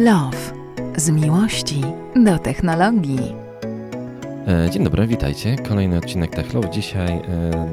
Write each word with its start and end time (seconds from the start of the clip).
Love. 0.00 0.36
Z 0.96 1.10
miłości 1.10 1.80
do 2.24 2.38
technologii. 2.38 3.34
E, 4.66 4.70
Dzień 4.70 4.84
dobry, 4.84 5.06
witajcie. 5.06 5.56
Kolejny 5.68 5.98
odcinek 5.98 6.30
Tech 6.30 6.54
Love. 6.54 6.70
Dzisiaj 6.70 7.12
e, 7.12 7.22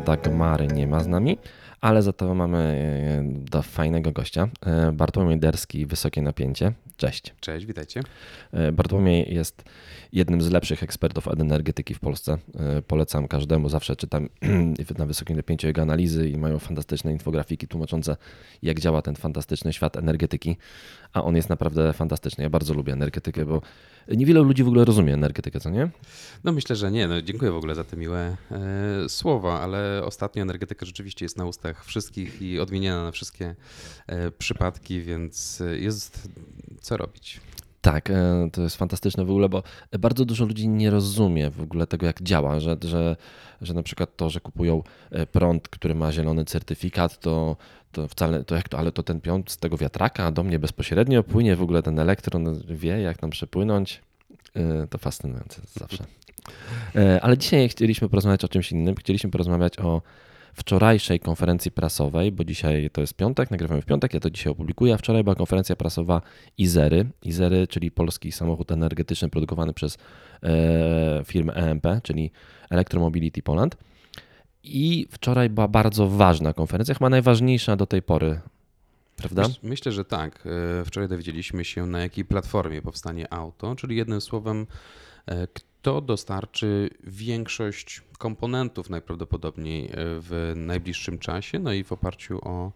Dagmary 0.06 0.68
nie 0.68 0.88
ma 0.88 1.00
z 1.04 1.08
nami, 1.08 1.38
ale 1.82 2.02
za 2.02 2.14
to 2.14 2.36
mamy 2.36 2.58
e, 2.58 3.50
do 3.52 3.62
fajnego 3.62 4.12
gościa. 4.12 4.48
E, 4.66 4.92
Bartłomiej 4.92 5.40
Derski, 5.40 5.86
Wysokie 5.86 6.22
Napięcie. 6.22 6.74
Cześć. 6.98 7.34
Cześć, 7.40 7.66
witajcie. 7.66 8.02
E, 8.52 8.72
Bartłomiej 8.72 9.34
jest 9.34 9.64
jednym 10.14 10.42
z 10.42 10.52
lepszych 10.52 10.84
ekspertów 10.84 11.28
od 11.28 11.40
energetyki 11.40 11.94
w 11.94 12.00
Polsce. 12.00 12.38
Polecam 12.88 13.28
każdemu, 13.28 13.70
zawsze 13.70 13.96
czytam 13.96 14.30
na 14.98 15.06
Wysokim 15.06 15.36
Napięciu 15.36 15.68
jego 15.68 15.82
analizy 15.82 16.30
i 16.30 16.38
mają 16.38 16.60
fantastyczne 16.60 17.12
infografiki 17.12 17.68
tłumaczące, 17.68 18.18
jak 18.64 18.80
działa 18.80 19.02
ten 19.02 19.16
fantastyczny 19.16 19.74
świat 19.74 19.98
energetyki, 19.98 20.58
a 21.14 21.24
on 21.24 21.36
jest 21.36 21.50
naprawdę 21.50 21.94
fantastyczny. 21.94 22.44
Ja 22.44 22.50
bardzo 22.50 22.74
lubię 22.74 22.94
energetykę, 22.94 23.46
bo 23.46 23.62
niewiele 24.16 24.40
ludzi 24.40 24.64
w 24.64 24.68
ogóle 24.68 24.86
rozumie 24.86 25.14
energetykę, 25.14 25.60
co 25.60 25.70
nie? 25.70 25.90
No 26.44 26.52
myślę, 26.52 26.76
że 26.76 26.92
nie. 26.92 27.08
No, 27.08 27.22
dziękuję 27.22 27.52
w 27.52 27.56
ogóle 27.56 27.76
za 27.76 27.84
te 27.84 27.98
miłe 27.98 28.38
e, 28.52 29.10
słowa, 29.10 29.62
ale 29.62 30.04
ostatnio 30.06 30.42
energetyka 30.42 30.86
rzeczywiście 30.86 31.26
jest 31.26 31.38
na 31.38 31.46
ustach 31.46 31.86
wszystkich 31.86 32.42
i 32.42 32.60
odmieniana 32.60 33.04
na 33.04 33.12
wszystkie 33.12 33.56
e, 34.08 34.32
przypadki, 34.32 35.02
więc 35.02 35.62
e, 35.62 35.78
jest 35.78 36.30
co 36.82 36.98
robić. 36.98 37.42
Tak, 37.82 38.10
e, 38.10 38.50
to 38.54 38.62
jest 38.62 38.76
fantastyczne 38.76 39.26
w 39.26 39.30
ogóle, 39.30 39.50
bo 39.50 39.64
bardzo 40.00 40.26
dużo 40.26 40.46
ludzi 40.46 40.68
nie 40.68 40.90
rozumie 40.90 41.50
w 41.50 41.62
ogóle 41.62 41.88
tego, 41.88 42.06
jak 42.06 42.22
działa, 42.22 42.60
że, 42.60 42.78
że, 42.82 43.16
że 43.62 43.74
na 43.74 43.84
przykład 43.84 44.16
to, 44.16 44.30
że 44.30 44.40
kupują 44.40 44.84
e, 45.12 45.26
prąd, 45.26 45.68
który 45.68 45.96
ma 45.96 46.12
zielony 46.12 46.46
certyfikat, 46.46 47.20
to, 47.20 47.58
to 47.92 48.08
wcale, 48.08 48.44
to 48.44 48.56
jak 48.56 48.70
to, 48.70 48.78
ale 48.80 48.92
to 48.92 49.04
ten 49.04 49.22
prąd 49.22 49.52
z 49.52 49.58
tego 49.58 49.78
wiatraka 49.78 50.32
do 50.32 50.44
mnie 50.44 50.60
bezpośrednio 50.60 51.24
płynie, 51.24 51.56
w 51.56 51.62
ogóle 51.62 51.84
ten 51.84 52.00
elektron 52.00 52.64
wie, 52.70 53.02
jak 53.02 53.18
tam 53.18 53.30
przepłynąć. 53.30 54.02
E, 54.56 54.88
To 54.88 54.98
fascynujące 54.98 55.62
zawsze. 55.80 56.04
Ale 57.22 57.38
dzisiaj 57.38 57.70
chcieliśmy 57.70 58.10
porozmawiać 58.10 58.44
o 58.44 58.48
czymś 58.48 58.72
innym. 58.72 58.96
Chcieliśmy 58.96 59.30
porozmawiać 59.30 59.80
o 59.80 60.02
wczorajszej 60.58 61.20
konferencji 61.20 61.72
prasowej, 61.72 62.32
bo 62.32 62.44
dzisiaj 62.44 62.90
to 62.90 63.02
jest 63.02 63.14
piątek, 63.14 63.52
nagrywamy 63.52 63.82
w 63.82 63.86
piątek, 63.86 64.14
ja 64.14 64.20
to 64.20 64.30
dzisiaj 64.30 64.52
opublikuję, 64.52 64.94
a 64.94 64.98
wczoraj 64.98 65.24
była 65.24 65.36
konferencja 65.36 65.76
prasowa 65.76 66.22
Izery. 66.58 67.06
Izery, 67.24 67.68
czyli 67.68 67.92
polski 67.92 68.32
samochód 68.32 68.72
energetyczny 68.72 69.30
produkowany 69.30 69.74
przez 69.74 69.98
e, 70.44 71.22
firmę 71.26 71.54
EMP, 71.54 71.88
czyli 72.04 72.32
Electromobility 72.70 73.42
Poland. 73.42 73.78
I 74.64 75.08
wczoraj 75.12 75.50
była 75.50 75.68
bardzo 75.68 76.08
ważna 76.08 76.54
konferencja, 76.54 76.94
chyba 76.94 77.10
najważniejsza 77.10 77.76
do 77.76 77.86
tej 77.86 78.02
pory, 78.02 78.40
prawda? 79.16 79.48
Myśl, 79.48 79.60
myślę, 79.64 79.92
że 79.92 80.06
tak. 80.06 80.48
E, 80.82 80.86
Wczoraj 80.86 81.10
dowiedzieliśmy 81.10 81.66
się, 81.66 81.86
na 81.88 82.02
jakiej 82.02 82.26
platformie 82.26 82.82
powstanie 82.82 83.34
auto, 83.34 83.76
czyli 83.76 83.96
jednym 83.96 84.22
słowem, 84.22 84.68
kto 85.82 86.02
dostarczy 86.02 86.90
większość 87.04 88.02
komponentów 88.18 88.90
najprawdopodobniej 88.90 89.86
e, 89.86 89.90
w 89.96 90.54
najbliższym 90.56 91.20
czasie, 91.20 91.60
no 91.60 91.74
i 91.74 91.84
w 91.84 91.92
oparciu 91.92 92.40
o, 92.44 92.72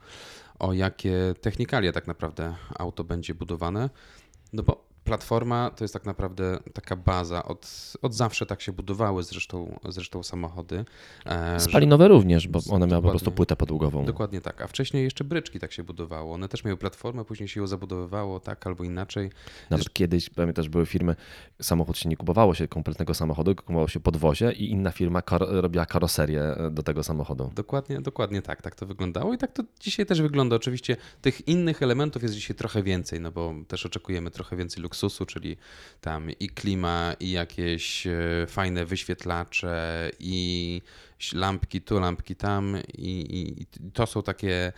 o 0.59 0.73
jakie 0.73 1.33
technikalia 1.41 1.91
tak 1.91 2.07
naprawdę 2.07 2.55
auto 2.79 3.03
będzie 3.03 3.33
budowane. 3.33 3.89
No 4.53 4.63
bo 4.63 4.90
platforma 5.03 5.69
to 5.75 5.83
jest 5.83 5.93
tak 5.93 6.05
naprawdę 6.05 6.59
taka 6.73 6.95
baza. 6.95 7.43
Od, 7.45 7.93
od 8.01 8.13
zawsze 8.13 8.45
tak 8.45 8.61
się 8.61 8.71
budowały 8.71 9.23
zresztą, 9.23 9.79
zresztą 9.89 10.23
samochody. 10.23 10.85
e, 11.25 11.59
że- 11.59 11.65
Spalinowe 11.69 12.07
również, 12.07 12.47
bo 12.47 12.59
one 12.69 12.87
miały 12.87 13.01
po 13.01 13.09
prostu 13.09 13.31
płytę 13.31 13.55
podłogową. 13.55 14.05
Dokładnie 14.05 14.41
tak. 14.41 14.61
A 14.61 14.67
wcześniej 14.67 15.03
jeszcze 15.03 15.23
bryczki 15.23 15.59
tak 15.59 15.71
się 15.71 15.83
budowało. 15.83 16.33
One 16.33 16.47
też 16.49 16.63
miały 16.63 16.77
platformę, 16.77 17.25
później 17.25 17.49
się 17.49 17.59
ją 17.59 17.67
zabudowywało 17.67 18.39
tak 18.39 18.67
albo 18.67 18.83
inaczej. 18.83 19.29
Nawet 19.69 19.93
kiedyś, 19.93 20.29
pamiętasz, 20.29 20.69
były 20.69 20.85
firmy, 20.85 21.15
samochód 21.61 21.97
się 21.97 22.09
nie 22.09 22.17
kupowało 22.17 22.53
się 22.55 22.67
kompletnego 22.67 23.13
samochodu, 23.13 23.55
kupowało 23.55 23.87
się 23.87 23.99
podwozie 23.99 24.51
i 24.51 24.71
inna 24.71 24.91
firma 24.91 25.19
kar- 25.21 25.47
robiła 25.49 25.85
karoserię 25.85 26.41
e, 26.43 26.71
do 26.71 26.83
tego 26.83 27.03
samochodu. 27.03 27.51
Dokładnie, 27.55 28.01
dokładnie 28.01 28.41
tak. 28.41 28.61
Tak 28.61 28.75
to 28.75 28.85
wyglądało 28.85 29.33
i 29.33 29.37
tak 29.37 29.51
to 29.51 29.63
dzisiaj 29.79 30.05
też 30.05 30.21
wygląda. 30.21 30.55
Oczywiście 30.55 30.97
tych 31.21 31.47
innych 31.47 31.81
elementów 31.83 32.23
jest 32.23 32.35
dzisiaj 32.35 32.55
trochę 32.55 32.83
więcej, 32.83 33.19
no 33.21 33.31
bo 33.31 33.53
też 33.67 33.85
oczekujemy 33.85 34.31
trochę 34.31 34.55
więcej 34.55 34.81
luksusu, 34.91 35.25
czyli 35.25 35.57
tam 36.01 36.31
i 36.31 36.49
klima, 36.49 37.13
i 37.19 37.31
jakieś 37.31 38.07
e, 38.07 38.11
fajne 38.47 38.85
wyświetlacze, 38.85 40.11
i 40.19 40.81
lampki 41.33 41.81
tu, 41.81 41.99
lampki 41.99 42.35
tam 42.35 42.77
i, 42.97 43.21
i, 43.21 43.61
i 43.61 43.91
to 43.93 44.07
są 44.07 44.23
takie 44.23 44.73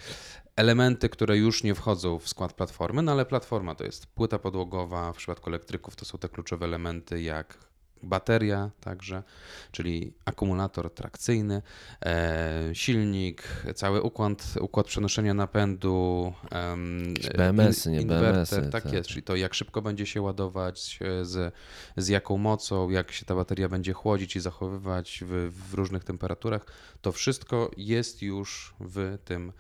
elementy, 0.56 1.10
które 1.10 1.38
już 1.38 1.64
nie 1.64 1.76
wchodzą 1.76 2.20
w 2.20 2.30
skład 2.30 2.54
platformy, 2.54 3.02
no 3.02 3.12
ale 3.12 3.26
platforma 3.26 3.76
to 3.76 3.84
jest 3.84 4.08
płyta 4.08 4.40
podłogowa, 4.40 5.14
w 5.14 5.18
przypadku 5.18 5.50
elektryków 5.50 5.96
to 5.96 6.06
są 6.06 6.18
te 6.18 6.30
kluczowe 6.30 6.66
elementy 6.66 7.22
jak 7.22 7.58
bateria 8.04 8.70
także, 8.82 9.24
czyli 9.72 10.14
akumulator 10.26 10.94
trakcyjny, 10.94 11.62
e, 12.06 12.70
silnik, 12.74 13.44
cały 13.76 14.02
układ, 14.02 14.54
układ 14.62 14.88
przenoszenia 14.88 15.34
napędu, 15.34 16.34
em, 16.52 17.10
Jakieś 17.10 17.30
BMS-y, 17.30 17.92
nie 17.92 18.02
inwerter, 18.02 18.34
BMS-y, 18.34 18.72
tak 18.72 18.84
tak. 18.84 18.94
jest, 18.94 19.10
czyli 19.10 19.24
to 19.24 19.36
jak 19.36 19.54
szybko 19.54 19.82
będzie 19.82 20.06
się 20.06 20.22
ładować, 20.22 21.00
e, 21.02 21.26
z, 21.26 21.54
z 21.98 22.08
jaką 22.08 22.38
mocą, 22.38 22.90
jak 22.90 23.12
się 23.12 23.26
ta 23.26 23.36
bateria 23.36 23.70
będzie 23.70 23.94
chłodzić 23.94 24.36
i 24.36 24.40
zachowywać 24.40 25.24
w, 25.28 25.52
w 25.70 25.74
różnych 25.74 26.04
temperaturach, 26.04 26.66
to 27.02 27.12
wszystko 27.12 27.72
jest 27.78 28.22
już 28.22 28.74
w 28.80 29.18
tym 29.26 29.54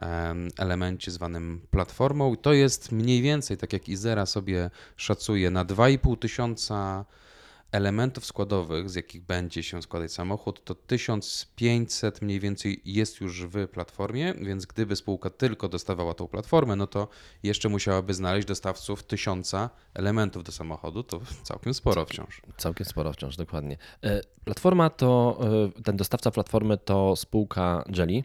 em, 0.00 0.48
elemencie 0.58 1.10
zwanym 1.10 1.66
platformą. 1.70 2.34
I 2.34 2.38
to 2.38 2.52
jest 2.52 2.92
mniej 2.92 3.22
więcej, 3.22 3.56
tak 3.56 3.72
jak 3.72 3.88
Izera 3.88 4.26
sobie 4.26 4.70
szacuje, 4.96 5.50
na 5.50 5.64
2,5 5.64 6.18
tysiąca 6.18 7.04
elementów 7.72 8.26
składowych, 8.26 8.90
z 8.90 8.94
jakich 8.94 9.22
będzie 9.22 9.62
się 9.62 9.82
składać 9.82 10.12
samochód, 10.12 10.64
to 10.64 10.74
1500 10.74 12.22
mniej 12.22 12.40
więcej 12.40 12.80
jest 12.84 13.20
już 13.20 13.46
w 13.46 13.68
platformie, 13.68 14.34
więc 14.34 14.66
gdyby 14.66 14.96
spółka 14.96 15.30
tylko 15.30 15.68
dostawała 15.68 16.14
tą 16.14 16.28
platformę, 16.28 16.76
no 16.76 16.86
to 16.86 17.08
jeszcze 17.42 17.68
musiałaby 17.68 18.14
znaleźć 18.14 18.48
dostawców 18.48 19.02
tysiąca 19.02 19.70
elementów 19.94 20.44
do 20.44 20.52
samochodu, 20.52 21.02
to 21.02 21.20
całkiem 21.42 21.74
sporo 21.74 22.06
wciąż. 22.06 22.42
Całkiem 22.56 22.86
sporo 22.86 23.12
wciąż, 23.12 23.36
dokładnie. 23.36 23.76
E, 24.04 24.20
Platforma 24.46 24.90
to, 24.90 25.38
e, 25.76 25.82
ten 25.82 25.96
dostawca 25.96 26.30
platformy 26.30 26.78
to 26.78 27.16
spółka 27.16 27.84
Jelly, 27.96 28.24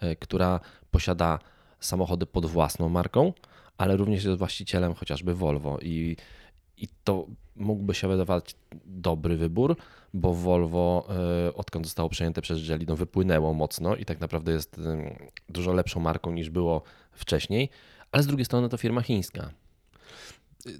e, 0.00 0.16
która 0.16 0.60
posiada 0.90 1.38
samochody 1.80 2.26
pod 2.26 2.46
własną 2.46 2.88
marką, 2.88 3.32
ale 3.78 3.96
również 3.96 4.24
jest 4.24 4.38
właścicielem 4.38 4.94
chociażby 4.94 5.34
Volvo 5.34 5.78
i, 5.82 6.16
i 6.80 6.88
to 7.04 7.26
mógłby 7.56 7.94
się 7.94 8.08
wydawać 8.08 8.54
dobry 8.86 9.36
wybór, 9.36 9.76
bo 10.14 10.34
Volvo 10.34 11.08
e, 11.46 11.54
odkąd 11.54 11.86
zostało 11.86 12.08
przejęte 12.08 12.42
przez 12.42 12.68
Jelly, 12.68 12.84
no 12.88 12.96
wypłynęło 12.96 13.54
mocno 13.54 13.96
i 13.96 14.04
tak 14.04 14.20
naprawdę 14.20 14.52
jest 14.52 14.80
dużo 15.48 15.72
lepszą 15.72 16.00
marką 16.00 16.32
niż 16.32 16.50
było 16.50 16.82
wcześniej, 17.12 17.68
ale 18.12 18.22
z 18.22 18.26
drugiej 18.26 18.44
strony 18.44 18.68
to 18.68 18.76
firma 18.76 19.02
chińska. 19.02 19.50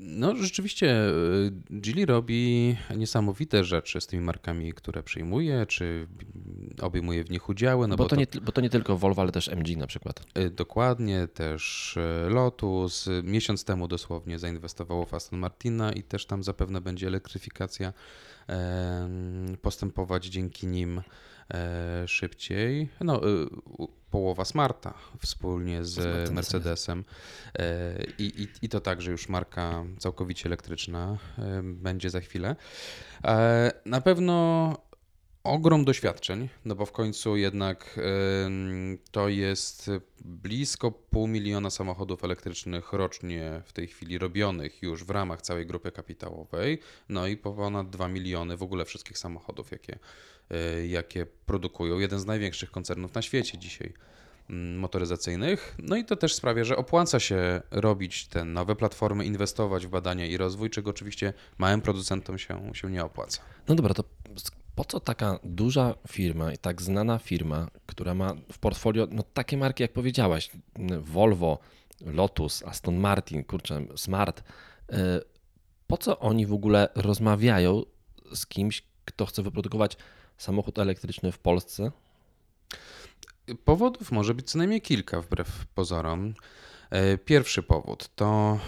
No, 0.01 0.37
rzeczywiście, 0.37 1.09
y, 1.09 1.53
Geely 1.71 2.07
robi 2.07 2.77
niesamowite 2.97 3.65
rzeczy 3.65 4.01
z 4.01 4.07
tymi 4.07 4.23
markami, 4.23 4.73
które 4.73 5.03
przyjmuje, 5.03 5.67
czy 5.67 6.07
obejmuje 6.81 7.25
w 7.25 7.31
nich 7.31 7.49
udziały. 7.49 7.89
No 7.89 7.97
bo, 7.97 8.09
to 8.09 8.17
nie, 8.17 8.27
ty- 8.27 8.41
bo 8.41 8.53
to 8.53 8.61
nie 8.61 8.71
tylko 8.71 8.97
Volvo, 8.97 9.23
ale 9.23 9.33
też 9.33 9.49
MG 9.49 9.77
na 9.77 9.87
przykład. 9.87 10.27
Y, 10.39 10.51
Dokładnie, 10.51 11.29
też 11.35 11.97
y, 11.97 12.31
Lotus. 12.31 13.09
Miesiąc 13.23 13.65
temu 13.65 13.89
dosłownie 13.89 14.39
zainwestowało 14.39 15.07
w 15.07 15.15
Aston 15.15 15.39
Martina 15.39 15.93
i 15.93 16.03
też 16.03 16.27
tam 16.27 16.43
zapewne 16.43 16.81
będzie 16.81 17.07
elektryfikacja 17.07 17.93
postępować 19.63 20.27
dzięki 20.27 20.67
nim 20.67 21.03
e, 21.55 22.09
szybciej. 22.09 22.89
No, 23.01 23.21
połowa 24.11 24.45
Smarta 24.45 24.95
wspólnie 25.23 25.85
z 25.85 25.97
Mercedesem. 25.99 26.35
Mercedesem 26.35 27.05
E, 27.59 28.05
i, 28.19 28.43
i, 28.43 28.49
i 28.63 28.69
to 28.69 28.81
także 28.81 29.11
już 29.11 29.29
marka 29.29 29.85
całkowicie 29.99 30.47
elektryczna 30.47 31.19
e, 31.39 31.61
będzie 31.63 32.11
za 32.11 32.21
chwilę. 32.21 32.57
E, 33.25 33.73
Na 33.85 34.01
pewno 34.01 34.77
ogrom 35.49 35.85
doświadczeń, 35.85 36.49
no 36.65 36.75
bo 36.75 36.87
w 36.87 36.93
końcu 36.93 37.37
jednak 37.37 38.01
to 39.11 39.29
jest 39.29 39.91
blisko 40.21 40.93
pół 40.93 41.27
miliona 41.27 41.71
samochodów 41.71 42.25
elektrycznych 42.25 42.93
rocznie 42.93 43.63
w 43.65 43.73
tej 43.73 43.87
chwili 43.87 44.19
robionych 44.19 44.83
już 44.83 45.05
w 45.05 45.11
ramach 45.11 45.43
całej 45.43 45.67
grupy 45.67 45.93
kapitałowej, 45.93 46.79
no 47.09 47.27
i 47.27 47.37
po 47.37 47.53
ponad 47.53 47.91
2 47.91 48.09
miliony 48.09 48.57
w 48.57 48.63
ogóle 48.63 48.85
wszystkich 48.85 49.19
samochodów, 49.19 49.71
jakie, 49.71 49.99
e, 50.51 50.87
jakie 50.87 51.27
produkują. 51.27 51.99
Jeden 51.99 52.21
z 52.21 52.27
największych 52.27 52.71
koncernów 52.71 53.15
na 53.15 53.23
świecie 53.23 53.59
dzisiaj 53.59 53.93
mm, 54.51 54.79
motoryzacyjnych. 54.79 55.75
No 55.79 55.97
i 55.97 56.05
to 56.05 56.17
też 56.17 56.35
sprawia, 56.35 56.65
że 56.65 56.77
opłaca 56.77 57.21
się 57.21 57.63
robić 57.71 58.27
te 58.27 58.45
nowe 58.45 58.77
platformy, 58.77 59.25
inwestować 59.25 59.87
w 59.87 59.91
badania 59.91 60.27
i 60.27 60.37
rozwój, 60.37 60.71
czego 60.71 60.91
oczywiście 60.91 61.33
małym 61.59 61.81
producentom 61.81 62.39
się, 62.39 62.71
się 62.75 62.91
nie 62.91 63.05
opłaca. 63.05 63.43
No 63.69 63.75
dobra, 63.75 63.95
to 63.95 64.05
po 64.79 64.85
co 64.85 65.01
taka 65.01 65.39
duża 65.45 65.95
firma 66.09 66.53
i 66.53 66.59
tak 66.59 66.83
znana 66.83 67.19
firma, 67.19 67.69
która 67.87 68.15
ma 68.15 68.35
w 68.53 68.59
portfolio 68.59 69.07
no, 69.11 69.23
takie 69.35 69.57
marki, 69.57 69.83
jak 69.83 69.93
powiedziałaś, 69.93 70.51
Volvo, 71.01 71.59
Lotus, 72.01 72.63
Aston 72.63 72.97
Martin, 72.97 73.45
kurczę, 73.45 73.87
Smart, 73.97 74.43
E, 74.93 75.21
po 75.87 75.97
co 75.97 76.19
oni 76.19 76.47
w 76.47 76.53
ogóle 76.53 76.89
rozmawiają 76.95 77.83
z 78.35 78.47
kimś, 78.47 78.83
kto 79.05 79.27
chce 79.27 79.43
wyprodukować 79.43 79.97
samochód 80.37 80.79
elektryczny 80.79 81.33
w 81.33 81.39
Polsce? 81.39 81.93
Powodów 83.65 84.13
może 84.13 84.35
być 84.35 84.51
co 84.51 84.59
najmniej 84.59 84.83
kilka, 84.83 85.21
wbrew 85.21 85.67
pozorom. 85.75 86.35
E, 86.91 87.19
pierwszy 87.19 87.63
powód 87.63 88.11
to 88.15 88.59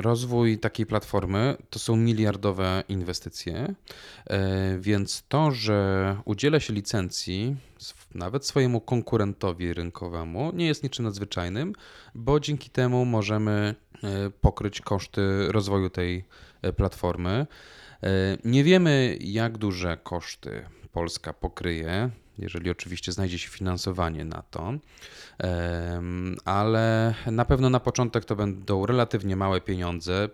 rozwój 0.00 0.58
takiej 0.58 0.86
platformy 0.86 1.56
to 1.70 1.78
są 1.78 1.96
miliardowe 1.96 2.84
inwestycje, 2.88 3.74
e, 4.26 4.78
więc 4.78 5.24
to, 5.28 5.50
że 5.50 6.16
udziela 6.24 6.60
się 6.60 6.72
licencji 6.72 7.56
nawet 8.14 8.46
swojemu 8.46 8.80
konkurentowi 8.80 9.74
rynkowemu 9.74 10.52
nie 10.54 10.66
jest 10.66 10.82
niczym 10.82 11.04
nadzwyczajnym, 11.04 11.72
bo 12.14 12.40
dzięki 12.40 12.70
temu 12.70 13.04
możemy 13.04 13.74
e, 14.02 14.30
pokryć 14.30 14.80
koszty 14.80 15.52
rozwoju 15.52 15.90
tej 15.90 16.24
platformy. 16.76 17.46
Nie 18.44 18.64
wiemy, 18.64 19.18
jak 19.20 19.58
duże 19.58 19.96
koszty 19.96 20.64
Polska 20.92 21.32
pokryje 21.32 22.10
jeżeli 22.38 22.70
oczywiście 22.70 23.12
znajdzie 23.12 23.38
się 23.38 23.48
finansowanie 23.48 24.24
na 24.24 24.42
to. 24.42 24.72
Ale 26.44 27.14
na 27.26 27.44
pewno 27.44 27.70
na 27.70 27.80
początek 27.80 28.24
to 28.24 28.36
będą 28.36 28.86
relatywnie 28.86 29.36
małe 29.36 29.60
pieniądze. 29.60 30.28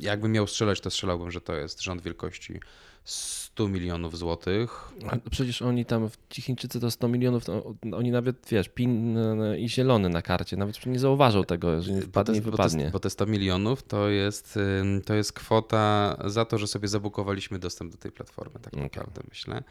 Jakbym 0.00 0.32
miał 0.32 0.46
strzelać, 0.46 0.80
to 0.80 0.90
strzelałbym, 0.90 1.30
że 1.30 1.40
to 1.40 1.54
jest 1.54 1.82
rząd 1.82 2.02
wielkości 2.02 2.60
100 3.04 3.68
milionów 3.68 4.18
złotych. 4.18 4.92
Przecież 5.30 5.62
oni 5.62 5.84
tam, 5.84 6.08
Chińczycy 6.32 6.80
to 6.80 6.90
100 6.90 7.08
milionów, 7.08 7.44
to 7.44 7.74
oni 7.92 8.10
nawet, 8.10 8.36
wiesz, 8.50 8.68
pin 8.68 9.18
i 9.58 9.68
zielony 9.68 10.08
na 10.08 10.22
karcie, 10.22 10.56
nawet 10.56 10.86
nie 10.86 10.98
zauważą 10.98 11.44
tego, 11.44 11.82
że 11.82 11.92
nie 11.92 12.02
wpadnie 12.02 12.38
i 12.38 12.40
wypadnie. 12.40 12.84
Bo 12.84 12.90
te, 12.90 12.92
bo 12.92 13.00
te 13.00 13.10
100 13.10 13.26
milionów 13.26 13.82
to 13.82 14.08
jest, 14.08 14.58
to 15.04 15.14
jest 15.14 15.32
kwota 15.32 16.16
za 16.24 16.44
to, 16.44 16.58
że 16.58 16.66
sobie 16.66 16.88
zabukowaliśmy 16.88 17.58
dostęp 17.58 17.92
do 17.92 17.98
tej 17.98 18.12
platformy, 18.12 18.60
tak 18.60 18.72
okay. 18.72 18.82
naprawdę 18.82 19.22
myślę. 19.28 19.62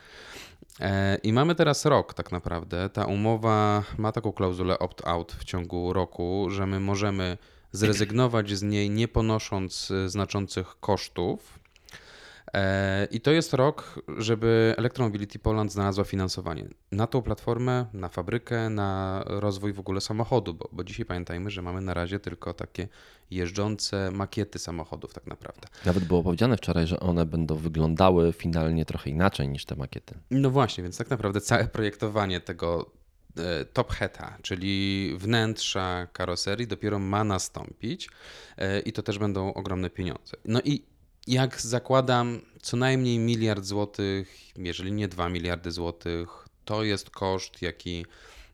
E, 0.80 1.18
I 1.24 1.34
mamy 1.34 1.56
teraz 1.56 1.86
rok 1.86 2.14
tak 2.14 2.32
naprawdę. 2.32 2.90
Ta 2.90 3.06
umowa 3.06 3.84
ma 3.98 4.12
taką 4.12 4.32
klauzulę 4.32 4.80
opt-out 4.80 5.32
w 5.32 5.44
ciągu 5.44 5.94
roku, 5.94 6.48
że 6.50 6.68
my 6.68 6.80
możemy 6.80 7.38
zrezygnować 7.72 8.52
z 8.52 8.64
niej 8.64 8.90
nie 8.90 9.08
ponosząc 9.08 9.92
e, 9.92 10.10
znaczących 10.10 10.80
kosztów. 10.80 11.60
E, 12.54 13.08
I 13.12 13.22
to 13.22 13.32
jest 13.32 13.54
rok, 13.54 14.02
żeby 14.18 14.74
Electromobility 14.78 15.40
Poland 15.40 15.72
znalazła 15.72 16.04
finansowanie 16.04 16.68
na 16.92 17.08
tą 17.08 17.22
platformę, 17.22 17.86
na 17.94 18.10
fabrykę, 18.10 18.70
na 18.70 19.24
rozwój 19.26 19.74
w 19.74 19.80
ogóle 19.80 20.02
samochodu, 20.02 20.54
bo, 20.54 20.70
bo 20.72 20.84
dzisiaj 20.84 21.06
pamiętajmy, 21.06 21.50
że 21.50 21.62
mamy 21.62 21.82
na 21.82 21.94
razie 21.94 22.20
tylko 22.20 22.54
takie 22.54 22.88
jeżdżące 23.32 24.12
makiety 24.12 24.60
samochodów 24.60 25.14
tak 25.14 25.28
naprawdę. 25.28 25.68
Nawet 25.86 26.04
było 26.04 26.24
powiedziane 26.24 26.58
wczoraj, 26.58 26.88
że 26.88 27.00
one 27.00 27.26
będą 27.26 27.56
wyglądały 27.56 28.34
finalnie 28.34 28.86
trochę 28.86 29.10
inaczej 29.10 29.50
niż 29.50 29.66
te 29.66 29.76
makiety. 29.76 30.16
No 30.32 30.50
właśnie, 30.50 30.84
więc 30.84 30.98
tak 30.98 31.10
naprawdę 31.10 31.42
całe 31.42 31.68
projektowanie 31.68 32.42
tego 32.42 32.97
top 33.74 33.94
heta, 33.94 34.38
czyli 34.42 35.14
wnętrza 35.18 36.08
karoserii 36.14 36.68
dopiero 36.68 37.00
ma 37.00 37.24
nastąpić 37.24 38.10
e, 38.58 38.80
i 38.80 38.94
to 38.94 39.04
też 39.04 39.20
będą 39.20 39.54
ogromne 39.54 39.90
pieniądze. 39.90 40.38
No 40.46 40.62
i 40.64 40.84
jak 41.28 41.62
zakładam, 41.62 42.42
co 42.62 42.78
najmniej 42.78 43.20
miliard 43.20 43.66
złotych, 43.66 44.38
jeżeli 44.56 44.92
nie 44.92 45.08
2 45.08 45.30
miliardy 45.30 45.72
złotych, 45.72 46.48
to 46.66 46.84
jest 46.84 47.10
koszt, 47.10 47.62
jaki 47.62 48.06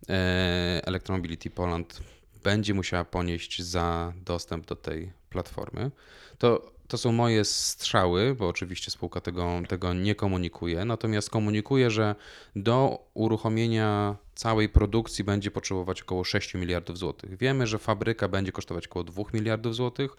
e, 0.10 0.82
Electromobility 0.86 1.50
Poland 1.50 2.00
będzie 2.44 2.74
musiała 2.74 3.06
ponieść 3.06 3.62
za 3.62 4.14
dostęp 4.26 4.66
do 4.66 4.76
tej 4.76 5.12
platformy. 5.30 5.92
To, 6.38 6.72
to 6.88 6.98
są 6.98 7.12
moje 7.12 7.46
strzały, 7.46 8.36
bo 8.36 8.48
oczywiście 8.48 8.92
spółka 8.92 9.22
tego, 9.22 9.62
tego 9.70 9.94
nie 9.94 10.16
komunikuje, 10.16 10.86
natomiast 10.86 11.30
komunikuje, 11.30 11.92
że 11.92 12.16
do 12.56 13.06
uruchomienia 13.14 14.18
całej 14.36 14.70
produkcji 14.70 15.24
będzie 15.24 15.52
potrzebować 15.52 16.02
około 16.02 16.24
6 16.24 16.54
miliardów 16.54 16.98
złotych. 16.98 17.38
Wiemy, 17.38 17.68
że 17.68 17.80
fabryka 17.80 18.28
będzie 18.28 18.52
kosztować 18.52 18.88
około 18.88 19.04
2 19.04 19.24
miliardów 19.34 19.76
złotych. 19.76 20.12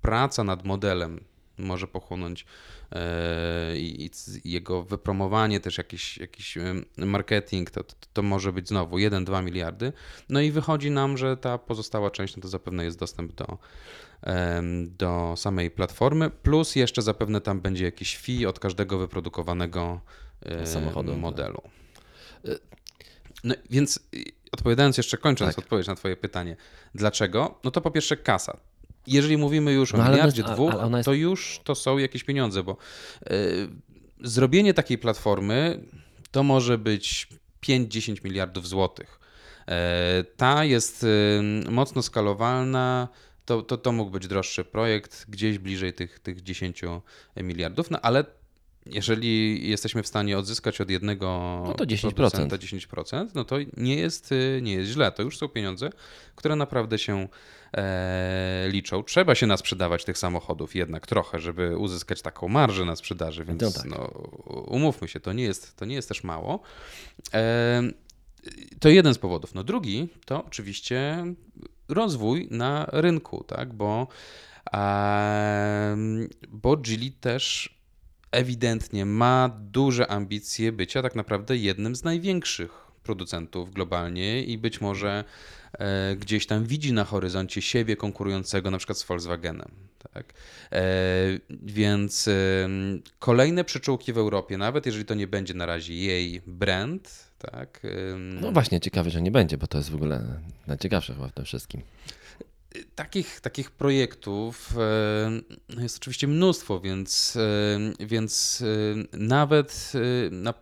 Praca 0.00 0.44
nad 0.44 0.64
modelem 0.64 1.20
może 1.58 1.86
pochłonąć 1.86 2.46
e, 2.92 3.76
i, 3.76 4.10
jego 4.44 4.82
wypromowanie, 4.82 5.60
też 5.60 5.78
jakiś, 5.78 6.18
jakiś 6.18 6.58
marketing, 6.96 7.70
to, 7.70 7.84
to, 7.84 7.94
to 8.12 8.22
może 8.22 8.52
być 8.52 8.68
znowu 8.68 8.96
1-2 8.96 9.44
miliardy. 9.44 9.92
No 10.28 10.40
i 10.40 10.50
wychodzi 10.50 10.90
nam, 10.90 11.16
że 11.16 11.36
ta 11.36 11.58
pozostała 11.58 12.10
część 12.10 12.36
no 12.36 12.42
to 12.42 12.48
zapewne 12.48 12.84
jest 12.84 12.98
dostęp 12.98 13.32
do, 13.32 13.58
do 14.86 15.34
samej 15.36 15.70
platformy, 15.70 16.30
plus 16.30 16.76
jeszcze 16.76 17.02
zapewne 17.02 17.40
tam 17.40 17.60
będzie 17.60 17.84
jakiś 17.84 18.18
fee 18.18 18.46
od 18.46 18.58
każdego 18.58 18.98
wyprodukowanego 18.98 20.00
samochodu 20.64 21.16
modelu. 21.16 21.62
No 23.46 23.54
więc 23.70 24.00
odpowiadając 24.52 24.96
jeszcze, 24.96 25.18
kończąc 25.18 25.54
tak. 25.54 25.64
odpowiedź 25.64 25.86
na 25.86 25.94
Twoje 25.94 26.16
pytanie, 26.16 26.56
dlaczego? 26.94 27.58
No 27.64 27.70
to 27.70 27.80
po 27.80 27.90
pierwsze 27.90 28.16
kasa 28.16 28.58
jeżeli 29.06 29.36
mówimy 29.36 29.72
już 29.72 29.94
o 29.94 29.98
no, 29.98 30.08
miliardzie 30.08 30.42
jest, 30.42 30.54
dwóch, 30.54 30.74
jest... 30.92 31.04
to 31.04 31.12
już 31.12 31.60
to 31.64 31.74
są 31.74 31.98
jakieś 31.98 32.24
pieniądze, 32.24 32.62
bo 32.62 32.76
y, 33.30 33.68
zrobienie 34.20 34.74
takiej 34.74 34.98
platformy 34.98 35.80
to 36.30 36.42
może 36.42 36.78
być 36.78 37.28
5-10 37.62 38.24
miliardów 38.24 38.68
złotych. 38.68 39.20
E, 39.68 40.24
ta 40.36 40.64
jest 40.64 41.04
y, 41.04 41.70
mocno 41.70 42.02
skalowalna. 42.02 43.08
To, 43.44 43.62
to, 43.62 43.76
to 43.76 43.92
mógł 43.92 44.10
być 44.10 44.26
droższy 44.28 44.64
projekt, 44.64 45.24
gdzieś 45.28 45.58
bliżej 45.58 45.92
tych, 45.92 46.18
tych 46.18 46.42
10 46.42 46.82
miliardów, 47.36 47.90
no 47.90 48.00
ale 48.00 48.24
jeżeli 48.86 49.68
jesteśmy 49.68 50.02
w 50.02 50.06
stanie 50.06 50.38
odzyskać 50.38 50.80
od 50.80 50.90
jednego 50.90 51.26
no 51.66 51.74
to 51.74 51.84
10%. 51.84 52.48
10%, 52.48 53.26
no 53.34 53.44
to 53.44 53.56
nie 53.76 53.96
jest, 53.96 54.32
y, 54.32 54.60
nie 54.62 54.72
jest 54.72 54.90
źle. 54.90 55.12
To 55.12 55.22
już 55.22 55.38
są 55.38 55.48
pieniądze, 55.48 55.90
które 56.34 56.56
naprawdę 56.56 56.98
się 56.98 57.28
e, 57.72 58.68
liczą. 58.68 59.02
Trzeba 59.02 59.34
się 59.34 59.46
na 59.46 59.56
sprzedawać 59.56 60.04
tych 60.04 60.18
samochodów 60.18 60.74
jednak 60.74 61.06
trochę, 61.06 61.38
żeby 61.38 61.78
uzyskać 61.78 62.22
taką 62.22 62.48
marżę 62.48 62.84
na 62.84 62.96
sprzedaży, 62.96 63.44
więc 63.44 63.62
no 63.62 63.70
tak. 63.70 63.84
no, 63.84 64.04
umówmy 64.66 65.08
się, 65.08 65.20
to 65.20 65.32
nie 65.32 65.44
jest, 65.44 65.76
to 65.76 65.84
nie 65.84 65.94
jest 65.94 66.08
też 66.08 66.24
mało. 66.24 66.60
E, 67.34 67.82
to 68.80 68.88
jeden 68.88 69.14
z 69.14 69.18
powodów. 69.18 69.54
No 69.54 69.64
drugi 69.64 70.08
to 70.24 70.44
oczywiście 70.44 71.24
rozwój 71.88 72.48
na 72.50 72.86
rynku, 72.92 73.44
tak, 73.44 73.74
bo, 73.74 74.06
e, 74.72 75.96
bo 76.48 76.76
Geely 76.76 77.10
też 77.20 77.75
ewidentnie 78.30 79.06
ma 79.06 79.50
duże 79.60 80.06
ambicje 80.06 80.72
bycia 80.72 81.02
tak 81.02 81.14
naprawdę 81.14 81.56
jednym 81.56 81.96
z 81.96 82.04
największych 82.04 82.86
producentów 83.02 83.74
globalnie 83.74 84.44
i 84.44 84.58
być 84.58 84.80
może 84.80 85.24
e, 85.72 86.16
gdzieś 86.16 86.46
tam 86.46 86.64
widzi 86.64 86.92
na 86.92 87.04
horyzoncie 87.04 87.62
siebie 87.62 87.96
konkurującego 87.96 88.70
na 88.70 88.78
przykład 88.78 88.98
z 88.98 89.04
Volkswagenem. 89.04 89.70
Tak? 90.12 90.34
E, 90.72 90.82
więc 91.50 92.28
e, 92.28 92.68
kolejne 93.18 93.64
przyczółki 93.64 94.12
w 94.12 94.18
Europie, 94.18 94.58
nawet 94.58 94.86
jeżeli 94.86 95.04
to 95.04 95.14
nie 95.14 95.26
będzie 95.26 95.54
na 95.54 95.66
razie 95.66 95.94
jej 95.94 96.42
brand, 96.46 97.32
tak? 97.38 97.80
No 98.16 98.52
właśnie, 98.52 98.80
ciekawe, 98.80 99.10
że 99.10 99.22
nie 99.22 99.30
będzie, 99.30 99.58
bo 99.58 99.66
to 99.66 99.78
jest 99.78 99.90
w 99.90 99.94
ogóle 99.94 100.40
najciekawsze 100.66 101.14
chyba 101.14 101.28
w 101.28 101.32
tym 101.32 101.44
wszystkim. 101.44 101.82
Takich, 102.94 103.40
takich 103.40 103.70
projektów 103.70 104.74
e, 105.78 105.82
jest 105.82 105.96
oczywiście 105.96 106.28
mnóstwo, 106.28 106.80
więc, 106.80 107.36
e, 107.36 108.06
więc 108.06 108.62
e, 109.12 109.18
nawet 109.18 109.92
na, 110.30 110.54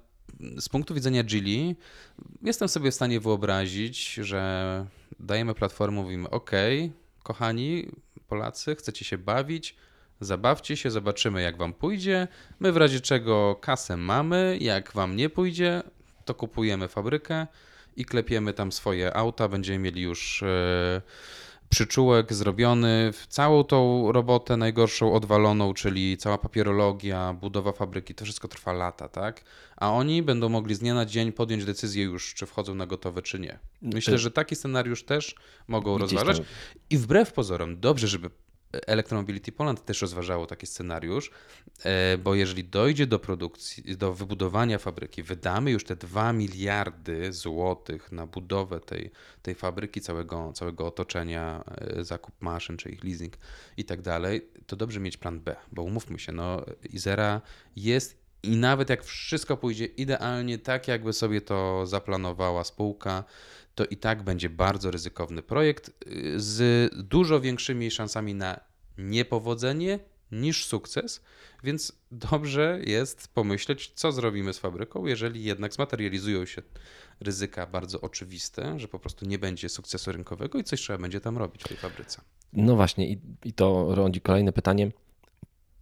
z 0.59 0.69
punktu 0.69 0.95
widzenia 0.95 1.23
Gili 1.23 1.77
jestem 2.43 2.69
sobie 2.69 2.91
w 2.91 2.95
stanie 2.95 3.21
wyobrazić, 3.21 4.15
że 4.15 4.87
dajemy 5.21 5.55
platformę, 5.55 6.03
mówimy 6.03 6.31
OK, 6.31 6.51
kochani 7.23 7.89
Polacy, 8.29 8.75
chcecie 8.75 9.05
się 9.05 9.19
bawić, 9.19 9.77
zabawcie 10.21 10.77
się, 10.77 10.91
zobaczymy 10.91 11.43
jak 11.43 11.57
wam 11.57 11.73
pójdzie. 11.73 12.29
My 12.61 12.73
w 12.73 12.77
razie 12.77 13.01
czego 13.01 13.55
kasę 13.61 13.97
mamy, 13.97 14.59
jak 14.61 14.93
wam 14.93 15.17
nie 15.17 15.31
pójdzie, 15.31 15.83
to 16.25 16.35
kupujemy 16.35 16.89
fabrykę 16.89 17.47
i 17.97 18.05
klepiemy 18.05 18.53
tam 18.53 18.73
swoje 18.73 19.17
auta, 19.17 19.49
będziemy 19.49 19.79
mieli 19.79 20.03
już 20.03 20.45
przyczółek 21.75 22.33
zrobiony, 22.33 23.11
całą 23.29 23.65
tą 23.65 24.13
robotę 24.13 24.57
najgorszą 24.57 25.13
odwaloną, 25.13 25.75
czyli 25.75 26.17
cała 26.17 26.39
papierologia, 26.39 27.37
budowa 27.41 27.73
fabryki, 27.73 28.15
to 28.15 28.25
wszystko 28.25 28.49
trwa 28.49 28.73
lata, 28.73 29.09
tak? 29.09 29.45
A 29.77 29.93
oni 29.93 30.23
będą 30.23 30.49
mogli 30.49 30.75
z 30.75 30.79
dnia 30.79 30.95
na 30.95 31.07
dzień 31.07 31.33
podjąć 31.33 31.65
decyzję 31.65 32.05
już, 32.05 32.35
czy 32.35 32.47
wchodzą 32.47 32.75
na 32.75 32.87
gotowe, 32.87 33.23
czy 33.23 33.41
nie. 33.41 33.59
Myślę, 33.83 34.19
że 34.19 34.31
taki 34.31 34.57
scenariusz 34.57 35.05
też 35.05 35.35
mogą 35.69 35.99
rozważać. 35.99 36.43
I 36.91 36.99
wbrew 36.99 37.33
pozorom, 37.33 37.81
dobrze, 37.81 38.09
żeby 38.09 38.31
Electromobility 38.87 39.53
Poland 39.53 39.85
też 39.85 40.03
rozważało 40.03 40.47
taki 40.47 40.67
scenariusz, 40.67 41.31
e, 41.85 42.19
bo 42.19 42.35
jeżeli 42.35 42.65
dojdzie 42.65 43.07
do 43.07 43.19
produkcji, 43.19 43.97
do 43.97 44.15
wybudowania 44.15 44.79
fabryki, 44.79 45.23
wydamy 45.23 45.71
już 45.71 45.85
te 45.85 45.97
2 45.97 46.33
miliardy 46.33 47.33
złotych 47.33 48.13
na 48.13 48.27
budowę 48.27 48.81
tej, 48.81 49.11
tej 49.43 49.55
fabryki, 49.55 50.01
całego, 50.01 50.53
całego 50.53 50.87
otoczenia, 50.87 51.65
e, 51.67 52.05
zakup 52.05 52.35
maszyn, 52.41 52.77
czy 52.77 52.91
ich 52.91 53.05
leasing 53.05 53.35
i 53.77 53.85
tak 53.85 54.03
dalej, 54.03 54.49
to 54.67 54.77
dobrze 54.77 55.01
mieć 55.01 55.17
plan 55.17 55.41
B, 55.41 55.57
bo 55.73 55.83
umówmy 55.83 56.19
się, 56.19 56.33
no 56.33 56.65
Izera 56.93 57.41
jest 57.77 58.25
i 58.45 58.57
nawet 58.57 58.91
jak 58.91 59.05
wszystko 59.05 59.57
pójdzie 59.57 59.85
idealnie 59.85 60.59
tak, 60.59 60.89
jakby 60.89 61.13
sobie 61.13 61.41
to 61.41 61.87
zaplanowała 61.87 62.65
spółka, 62.65 63.25
to 63.75 63.85
i 63.85 63.97
tak 63.97 64.23
będzie 64.23 64.51
bardzo 64.51 64.91
ryzykowny 64.91 65.43
projekt 65.43 65.89
y, 66.07 66.41
z 66.41 66.91
dużo 67.09 67.41
większymi 67.41 67.91
szansami 67.91 68.35
na 68.35 68.61
niepowodzenie 68.99 69.99
niż 70.33 70.67
sukces, 70.67 71.21
więc 71.65 71.93
dobrze 72.11 72.81
jest 72.87 73.29
pomyśleć, 73.29 73.93
co 73.95 74.13
zrobimy 74.13 74.53
z 74.53 74.59
fabryką, 74.59 75.07
jeżeli 75.07 75.45
jednak 75.45 75.75
zmaterializują 75.75 76.47
się 76.47 76.63
ryzyka 77.21 77.67
bardzo 77.67 78.01
oczywiste, 78.01 78.79
że 78.81 78.89
po 78.89 78.99
prostu 78.99 79.27
nie 79.27 79.39
będzie 79.39 79.69
sukcesu 79.69 80.13
rynkowego 80.13 80.59
i 80.59 80.65
coś 80.65 80.81
trzeba 80.81 80.99
będzie 80.99 81.21
tam 81.21 81.39
robić 81.39 81.63
w 81.63 81.69
tej 81.69 81.77
fabryce. 81.77 82.21
No 82.53 82.77
właśnie, 82.77 83.09
i, 83.09 83.21
i 83.45 83.53
to 83.53 83.95
rodzi 83.95 84.21
kolejne 84.21 84.53
pytanie. 84.53 84.91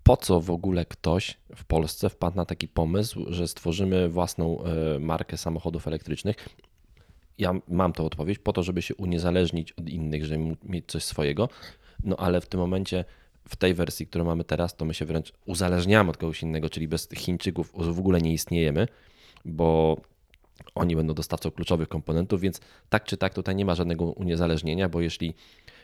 Po 0.02 0.16
co 0.16 0.40
w 0.40 0.50
ogóle 0.50 0.84
ktoś 0.84 1.38
w 1.56 1.64
Polsce 1.64 2.10
wpadł 2.10 2.36
na 2.36 2.46
taki 2.46 2.68
pomysł, 2.68 3.24
że 3.28 3.48
stworzymy 3.48 4.08
własną 4.08 4.64
e, 4.64 4.98
markę 4.98 5.36
samochodów 5.36 5.86
elektrycznych? 5.86 6.48
Ja 7.42 7.54
mam 7.68 7.92
tą 7.92 8.04
odpowiedź 8.04 8.38
po 8.38 8.52
to, 8.52 8.62
żeby 8.62 8.82
się 8.82 8.94
uniezależnić 8.94 9.72
od 9.72 9.88
innych, 9.88 10.24
żeby 10.24 10.56
mieć 10.62 10.84
coś 10.86 11.04
swojego. 11.04 11.48
No 12.04 12.16
ale 12.16 12.40
w 12.40 12.46
tym 12.46 12.60
momencie, 12.60 13.04
w 13.48 13.56
tej 13.56 13.74
wersji, 13.74 14.06
którą 14.06 14.24
mamy 14.24 14.44
teraz, 14.44 14.76
to 14.76 14.84
my 14.84 14.94
się 14.94 15.04
wręcz 15.04 15.32
uzależniamy 15.46 16.10
od 16.10 16.16
kogoś 16.16 16.42
innego, 16.42 16.70
czyli 16.70 16.88
bez 16.88 17.08
Chińczyków 17.14 17.72
w 17.74 17.98
ogóle 17.98 18.20
nie 18.20 18.32
istniejemy, 18.32 18.88
bo 19.44 19.96
oni 20.74 20.96
będą 20.96 21.14
dostawcą 21.14 21.50
kluczowych 21.50 21.88
komponentów, 21.88 22.40
więc 22.40 22.60
tak 22.88 23.04
czy 23.04 23.16
tak 23.16 23.34
tutaj 23.34 23.56
nie 23.56 23.64
ma 23.64 23.74
żadnego 23.74 24.04
uniezależnienia, 24.04 24.88
bo 24.88 25.00
jeśli 25.00 25.34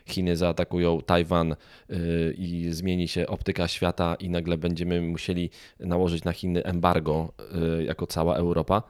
Chiny 0.07 0.37
zaatakują 0.37 1.01
Tajwan 1.01 1.53
y, 1.53 2.35
i 2.39 2.73
zmieni 2.73 3.09
się 3.09 3.27
optyka 3.27 3.69
świata 3.69 4.15
i 4.15 4.31
nagle 4.31 4.59
będziemy 4.59 5.01
musieli 5.01 5.51
nałożyć 5.81 6.25
na 6.25 6.33
Chiny 6.33 6.65
embargo 6.65 7.33
y, 7.81 7.85
jako 7.85 8.07
cała 8.07 8.37
Europa, 8.37 8.83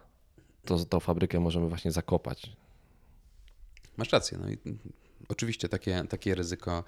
to 0.69 0.85
tą 0.85 1.01
fabrykę 1.01 1.41
możemy 1.41 1.69
właśnie 1.69 1.93
zakopać. 1.93 2.51
Masz 3.97 4.13
rację. 4.13 4.39
No 4.41 4.51
i 4.51 4.59
oczywiście 5.29 5.69
takie, 5.69 6.05
takie 6.09 6.35
ryzyko 6.35 6.85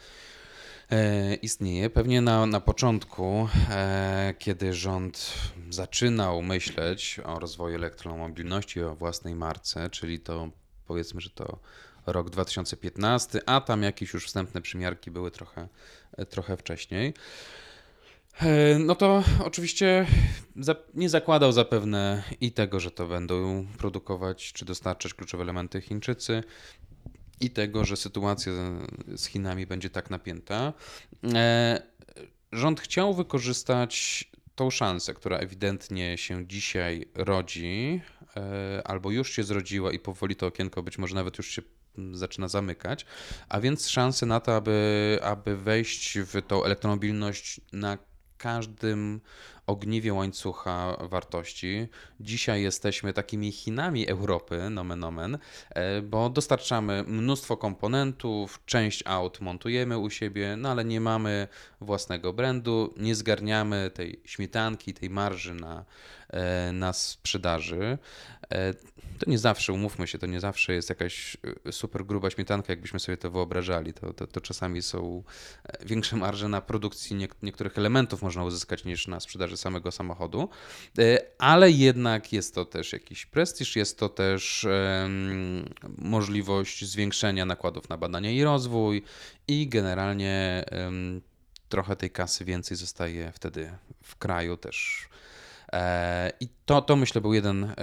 e, 0.90 1.34
istnieje. 1.34 1.90
Pewnie 1.90 2.20
na, 2.20 2.46
na 2.46 2.60
początku, 2.60 3.48
e, 3.70 4.34
kiedy 4.38 4.74
rząd 4.74 5.34
zaczynał 5.70 6.42
myśleć 6.42 7.20
o 7.24 7.38
rozwoju 7.38 7.74
elektromobilności, 7.74 8.82
o 8.82 8.94
własnej 8.94 9.34
marce, 9.34 9.90
czyli 9.90 10.20
to 10.20 10.50
powiedzmy, 10.86 11.20
że 11.20 11.30
to 11.30 11.58
rok 12.06 12.30
2015, 12.30 13.40
a 13.46 13.60
tam 13.60 13.82
jakieś 13.82 14.14
już 14.14 14.26
wstępne 14.26 14.60
przymiarki 14.62 15.10
były 15.10 15.30
trochę, 15.30 15.68
trochę 16.30 16.56
wcześniej. 16.56 17.14
E, 18.42 18.78
no 18.78 18.94
to 18.94 19.24
oczywiście 19.44 20.06
nie 20.94 21.08
zakładał 21.08 21.52
zapewne 21.52 22.22
i 22.40 22.52
tego, 22.52 22.80
że 22.80 22.90
to 22.90 23.06
będą 23.06 23.66
produkować 23.78 24.52
czy 24.52 24.64
dostarczać 24.64 25.14
kluczowe 25.14 25.42
elementy 25.42 25.80
Chińczycy, 25.80 26.42
i 27.40 27.50
tego, 27.50 27.84
że 27.84 27.96
sytuacja 27.96 28.52
z 29.16 29.26
Chinami 29.26 29.66
będzie 29.66 29.90
tak 29.90 30.10
napięta. 30.10 30.72
E, 31.34 31.82
rząd 32.52 32.80
chciał 32.80 33.14
wykorzystać 33.14 34.24
tą 34.54 34.70
szansę, 34.70 35.14
która 35.14 35.38
ewidentnie 35.38 36.18
się 36.18 36.46
dzisiaj 36.46 37.06
rodzi, 37.14 38.00
e, 38.36 38.82
albo 38.86 39.10
już 39.10 39.30
się 39.30 39.42
zrodziła 39.42 39.92
i 39.92 39.98
powoli 39.98 40.36
to 40.36 40.46
okienko 40.46 40.82
być 40.82 40.98
może 40.98 41.14
nawet 41.14 41.38
już 41.38 41.50
się 41.50 41.62
zaczyna 42.12 42.48
zamykać, 42.48 43.06
a 43.48 43.60
więc 43.60 43.88
szansę 43.88 44.26
na 44.26 44.40
to, 44.40 44.56
aby, 44.56 45.18
aby 45.22 45.56
wejść 45.56 46.18
w 46.18 46.42
tą 46.46 46.64
elektromobilność 46.64 47.60
na 47.72 47.98
każdym 48.40 49.20
ogniwie 49.70 50.14
łańcucha 50.14 50.96
wartości. 51.00 51.88
Dzisiaj 52.20 52.62
jesteśmy 52.62 53.12
takimi 53.12 53.52
Chinami 53.52 54.08
Europy, 54.08 54.70
nomen 54.70 55.04
omen, 55.04 55.38
e, 55.70 56.02
bo 56.02 56.30
dostarczamy 56.30 57.04
mnóstwo 57.06 57.56
komponentów, 57.56 58.60
część 58.66 59.02
aut 59.06 59.40
montujemy 59.40 59.98
u 59.98 60.10
siebie, 60.10 60.56
no 60.56 60.70
ale 60.70 60.84
nie 60.84 61.00
mamy 61.00 61.48
własnego 61.80 62.32
brandu, 62.32 62.94
nie 62.96 63.14
zgarniamy 63.14 63.90
tej 63.94 64.20
śmietanki, 64.24 64.94
tej 64.94 65.10
marży 65.10 65.54
na, 65.54 65.84
e, 66.28 66.72
na 66.72 66.92
sprzedaży. 66.92 67.98
E, 68.50 68.74
to 69.18 69.30
nie 69.30 69.38
zawsze, 69.38 69.72
umówmy 69.72 70.06
się, 70.06 70.18
to 70.18 70.26
nie 70.26 70.40
zawsze 70.40 70.72
jest 70.72 70.88
jakaś 70.88 71.36
super 71.70 72.04
gruba 72.04 72.30
śmietanka, 72.30 72.72
jakbyśmy 72.72 73.00
sobie 73.00 73.16
to 73.16 73.30
wyobrażali. 73.30 73.92
To, 73.92 74.12
to, 74.12 74.26
to 74.26 74.40
czasami 74.40 74.82
są 74.82 75.22
większe 75.86 76.16
marże 76.16 76.48
na 76.48 76.60
produkcji 76.60 77.28
niektórych 77.42 77.78
elementów 77.78 78.22
można 78.22 78.44
uzyskać 78.44 78.84
niż 78.84 79.08
na 79.08 79.20
sprzedaży 79.20 79.56
samego 79.60 79.92
samochodu, 79.92 80.48
e, 80.98 81.18
ale 81.38 81.70
jednak 81.70 82.32
jest 82.32 82.54
to 82.54 82.64
też 82.64 82.92
jakiś 82.92 83.26
prestiż, 83.26 83.76
jest 83.76 83.98
to 83.98 84.08
też 84.08 84.66
możliwość 85.98 86.84
zwiększenia 86.84 87.46
nakładów 87.46 87.88
na 87.88 87.96
badania 87.96 88.30
i 88.30 88.42
rozwój 88.42 89.02
i 89.48 89.68
generalnie 89.68 90.64
trochę 91.68 91.96
tej 91.96 92.10
kasy 92.10 92.44
więcej 92.44 92.76
zostaje 92.76 93.32
wtedy 93.32 93.72
w 94.02 94.16
kraju 94.16 94.56
też. 94.56 95.08
E, 95.72 96.32
I 96.40 96.48
to, 96.66 96.82
to 96.82 96.96
myślę 96.96 97.20
był 97.20 97.34
jeden 97.34 97.64
e, 97.64 97.74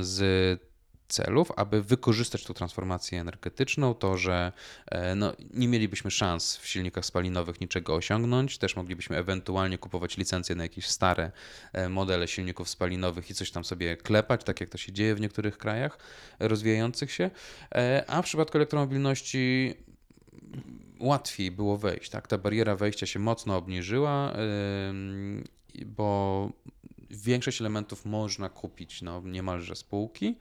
z 0.00 0.60
celów, 1.08 1.52
aby 1.56 1.82
wykorzystać 1.82 2.44
tą 2.44 2.54
transformację 2.54 3.20
energetyczną, 3.20 3.94
to, 3.94 4.18
że 4.18 4.52
e, 4.86 5.14
no, 5.14 5.32
nie 5.54 5.68
mielibyśmy 5.68 6.10
szans 6.10 6.56
w 6.56 6.66
silnikach 6.66 7.06
spalinowych 7.06 7.60
niczego 7.60 7.94
osiągnąć, 7.94 8.58
też 8.58 8.76
moglibyśmy 8.76 9.16
ewentualnie 9.16 9.78
kupować 9.78 10.16
licencje 10.16 10.54
na 10.54 10.62
jakieś 10.62 10.86
stare 10.86 11.32
e, 11.72 11.88
modele 11.88 12.28
silników 12.28 12.68
spalinowych 12.68 13.30
i 13.30 13.34
coś 13.34 13.50
tam 13.50 13.64
sobie 13.64 13.96
klepać, 13.96 14.44
tak 14.44 14.60
jak 14.60 14.70
to 14.70 14.78
się 14.78 14.92
dzieje 14.92 15.14
w 15.14 15.20
niektórych 15.20 15.58
krajach 15.58 15.98
rozwijających 16.38 17.12
się, 17.12 17.30
e, 17.74 18.04
a 18.08 18.22
w 18.22 18.24
przypadku 18.24 18.58
elektromobilności 18.58 19.74
łatwiej 21.00 21.50
było 21.50 21.76
wejść, 21.76 22.10
tak? 22.10 22.28
Ta 22.28 22.38
bariera 22.38 22.76
wejścia 22.76 23.06
się 23.06 23.18
mocno 23.18 23.56
obniżyła, 23.56 24.32
bo 25.86 26.50
większość 27.10 27.60
elementów 27.60 28.04
można 28.04 28.48
kupić 28.48 29.02
no, 29.02 29.22
niemalże 29.24 29.76
spółki. 29.76 30.36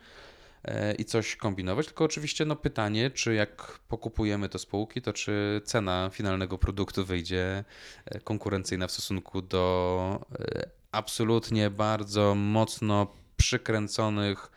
E, 0.68 0.94
i 0.94 1.06
coś 1.06 1.36
kombinować. 1.36 1.86
Tylko 1.86 2.04
oczywiście 2.04 2.46
no, 2.46 2.56
pytanie, 2.56 3.12
czy 3.12 3.34
jak 3.34 3.80
pokupujemy 3.88 4.50
to 4.50 4.60
spółki, 4.60 5.02
to 5.02 5.14
czy 5.14 5.62
cena 5.64 6.10
finalnego 6.14 6.58
produktu 6.58 7.06
wyjdzie 7.06 7.64
e, 8.06 8.20
konkurencyjna 8.20 8.88
w 8.88 8.92
stosunku 8.92 9.42
do 9.42 10.26
e, 10.40 10.70
absolutnie 10.92 11.70
bardzo 11.70 12.36
mocno 12.36 13.08
przykręconych 13.38 14.52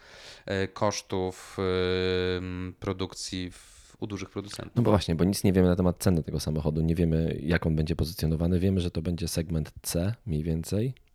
kosztów 0.73 1.57
produkcji 2.81 3.53
u 4.01 4.07
dużych 4.07 4.31
producentów. 4.31 4.77
No 4.77 4.83
bo 4.83 4.91
właśnie, 4.91 5.15
bo 5.15 5.25
nic 5.25 5.45
nie 5.45 5.53
wiemy 5.53 5.69
na 5.69 5.77
temat 5.77 5.97
ceny 5.99 6.23
tego 6.23 6.41
samochodu, 6.41 6.81
nie 6.81 6.95
wiemy 6.95 7.39
jak 7.43 7.67
on 7.67 7.77
będzie 7.77 7.97
pozycjonowany, 7.97 8.59
wiemy, 8.59 8.81
że 8.81 8.91
to 8.91 9.03
będzie 9.03 9.29
segment 9.29 9.73
C 9.83 10.15
mniej 10.27 10.43
więcej, 10.43 10.95
E, 10.95 11.08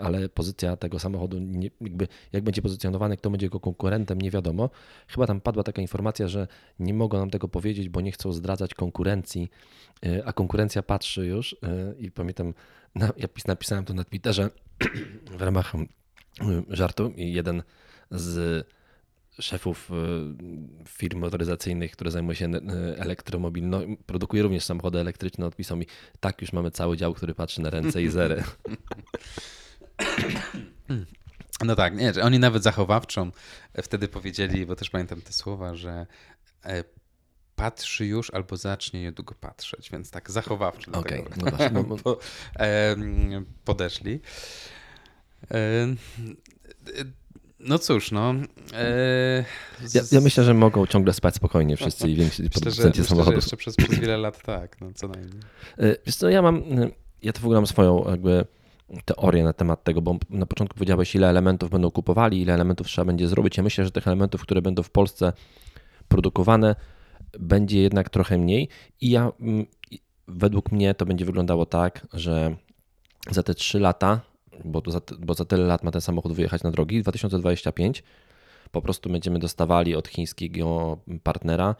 ale 0.00 0.28
pozycja 0.28 0.76
tego 0.76 0.98
samochodu, 0.98 1.38
nie, 1.38 1.70
jakby 1.80 2.08
jak 2.32 2.44
będzie 2.44 2.62
pozycjonowany, 2.62 3.16
kto 3.16 3.30
będzie 3.30 3.46
jego 3.46 3.60
konkurentem, 3.60 4.20
nie 4.20 4.30
wiadomo. 4.30 4.70
Chyba 5.08 5.26
tam 5.26 5.40
padła 5.40 5.62
taka 5.62 5.82
informacja, 5.82 6.28
że 6.28 6.48
nie 6.78 6.94
mogą 6.94 7.18
nam 7.18 7.30
tego 7.30 7.48
powiedzieć, 7.48 7.88
bo 7.88 8.00
nie 8.00 8.12
chcą 8.12 8.32
zdradzać 8.32 8.74
konkurencji, 8.74 9.50
e, 10.06 10.22
a 10.26 10.32
konkurencja 10.32 10.82
patrzy 10.82 11.26
już 11.26 11.56
e, 11.62 11.94
i 11.98 12.10
pamiętam, 12.10 12.54
ja 12.96 13.28
napisałem 13.46 13.84
to 13.84 13.94
na 13.94 14.04
Twitterze 14.04 14.50
w 15.38 15.42
ramach 15.42 15.72
żartu 16.68 17.12
i 17.16 17.32
jeden 17.32 17.62
z 18.10 18.66
szefów 19.40 19.90
firm 20.88 21.20
motoryzacyjnych, 21.20 21.92
które 21.92 22.10
zajmują 22.10 22.34
się 22.34 22.50
elektromobilnością, 22.96 23.96
produkuje 24.06 24.42
również 24.42 24.64
samochody 24.64 24.98
elektryczne, 24.98 25.46
odpisał 25.46 25.76
mi, 25.76 25.86
tak, 26.20 26.40
już 26.40 26.52
mamy 26.52 26.70
cały 26.70 26.96
dział, 26.96 27.14
który 27.14 27.34
patrzy 27.34 27.60
na 27.60 27.70
ręce 27.70 28.02
i 28.02 28.08
zery. 28.08 28.42
No 31.64 31.76
tak, 31.76 31.96
nie, 31.96 32.12
oni 32.22 32.38
nawet 32.38 32.62
zachowawczą 32.62 33.30
wtedy 33.82 34.08
powiedzieli, 34.08 34.66
bo 34.66 34.76
też 34.76 34.90
pamiętam 34.90 35.20
te 35.20 35.32
słowa, 35.32 35.74
że 35.74 36.06
e, 36.64 36.84
patrzy 37.56 38.06
już 38.06 38.30
albo 38.30 38.56
zacznie 38.56 39.02
niedługo 39.02 39.34
patrzeć, 39.34 39.90
więc 39.90 40.10
tak 40.10 40.30
zachowawczo 40.30 40.90
do 40.90 40.98
okay, 40.98 41.22
tego 41.22 41.30
no 41.36 41.50
właśnie, 41.50 41.82
no, 41.88 41.96
bo... 42.04 42.18
podeszli. 43.64 44.20
No 47.60 47.78
cóż, 47.78 48.10
no. 48.10 48.34
E, 48.74 49.44
z... 49.84 49.94
ja, 49.94 50.02
ja, 50.12 50.20
myślę, 50.20 50.44
że 50.44 50.54
mogą 50.54 50.86
ciągle 50.86 51.12
spać 51.12 51.34
spokojnie 51.34 51.76
wszyscy 51.76 52.08
i 52.08 52.16
więksi 52.16 52.50
producenci 52.50 53.04
samochodów. 53.04 53.34
jeszcze 53.34 53.56
przez, 53.56 53.76
przez 53.76 53.98
wiele 53.98 54.16
lat 54.16 54.42
tak, 54.42 54.80
no 54.80 54.92
co 54.94 55.08
najmniej. 55.08 55.42
E, 55.78 55.96
wiesz 56.06 56.16
co, 56.16 56.28
ja 56.28 56.42
mam, 56.42 56.62
ja 57.22 57.32
to 57.32 57.40
w 57.40 57.44
ogóle 57.44 57.58
mam 57.58 57.66
swoją 57.66 58.10
jakby 58.10 58.44
teorię 59.04 59.44
na 59.44 59.52
temat 59.52 59.84
tego, 59.84 60.02
bo 60.02 60.16
na 60.30 60.46
początku 60.46 60.74
powiedziałeś, 60.74 61.14
ile 61.14 61.28
elementów 61.28 61.70
będą 61.70 61.90
kupowali, 61.90 62.42
ile 62.42 62.54
elementów 62.54 62.86
trzeba 62.86 63.04
będzie 63.04 63.28
zrobić. 63.28 63.56
Ja 63.56 63.62
myślę, 63.62 63.84
że 63.84 63.90
tych 63.90 64.06
elementów, 64.06 64.42
które 64.42 64.62
będą 64.62 64.82
w 64.82 64.90
Polsce 64.90 65.32
produkowane, 66.08 66.76
będzie 67.38 67.82
jednak 67.82 68.10
trochę 68.10 68.38
mniej 68.38 68.68
i 69.00 69.10
ja 69.10 69.32
według 70.28 70.72
mnie 70.72 70.94
to 70.94 71.06
będzie 71.06 71.24
wyglądało 71.24 71.66
tak, 71.66 72.06
że 72.12 72.56
za 73.30 73.42
te 73.42 73.54
3 73.54 73.80
lata, 73.80 74.20
bo, 74.64 74.82
za, 74.86 75.00
bo 75.18 75.34
za 75.34 75.44
tyle 75.44 75.64
lat 75.64 75.84
ma 75.84 75.90
ten 75.90 76.00
samochód 76.00 76.32
wyjechać 76.32 76.62
na 76.62 76.70
drogi, 76.70 77.02
2025 77.02 78.02
po 78.72 78.82
prostu 78.82 79.10
będziemy 79.10 79.38
dostawali 79.38 79.94
od 79.94 80.08
chińskiego 80.08 80.96
partnera 81.22 81.74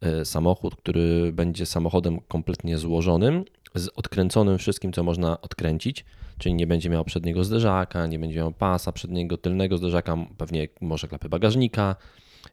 e, 0.00 0.24
samochód, 0.24 0.76
który 0.76 1.32
będzie 1.32 1.66
samochodem 1.66 2.20
kompletnie 2.28 2.78
złożonym, 2.78 3.44
z 3.74 3.88
odkręconym 3.88 4.58
wszystkim, 4.58 4.92
co 4.92 5.02
można 5.02 5.40
odkręcić, 5.40 6.04
czyli 6.38 6.54
nie 6.54 6.66
będzie 6.66 6.90
miał 6.90 7.04
przedniego 7.04 7.44
zderzaka, 7.44 8.06
nie 8.06 8.18
będzie 8.18 8.36
miał 8.36 8.52
pasa 8.52 8.92
przedniego, 8.92 9.36
tylnego 9.36 9.78
zderzaka, 9.78 10.16
pewnie 10.38 10.68
może 10.80 11.08
klapy 11.08 11.28
bagażnika, 11.28 11.96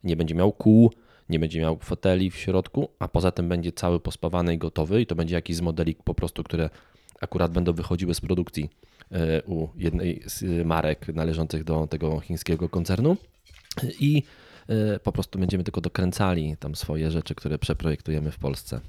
nie 0.04 0.16
będzie 0.16 0.36
miał 0.36 0.52
kół, 0.52 0.92
nie 1.30 1.40
będzie 1.40 1.62
miał 1.62 1.78
foteli 1.80 2.32
w 2.32 2.38
środku, 2.38 2.90
a 3.00 3.08
poza 3.08 3.32
tym 3.32 3.50
będzie 3.50 3.72
cały 3.72 4.00
pospawany 4.00 4.54
i 4.54 4.58
gotowy 4.58 5.02
i 5.02 5.06
to 5.06 5.16
będzie 5.16 5.36
jakiś 5.36 5.56
z 5.56 5.62
modelik 5.62 6.04
po 6.04 6.14
prostu, 6.14 6.44
które 6.44 6.70
akurat 7.22 7.52
będą 7.52 7.74
wychodziły 7.74 8.14
z 8.14 8.22
produkcji 8.22 8.70
e, 9.12 9.44
u 9.44 9.70
jednej 9.76 10.24
z 10.26 10.66
marek 10.66 11.08
należących 11.08 11.64
do 11.64 11.88
tego 11.88 12.20
chińskiego 12.20 12.70
koncernu 12.70 13.18
i 14.00 14.24
e, 14.68 15.00
po 15.00 15.12
prostu 15.12 15.40
będziemy 15.40 15.64
tylko 15.64 15.82
dokręcali 15.82 16.58
tam 16.58 16.76
swoje 16.76 17.12
rzeczy, 17.12 17.36
które 17.36 17.60
przeprojektujemy 17.60 18.32
w 18.32 18.40
Polsce. 18.40 18.80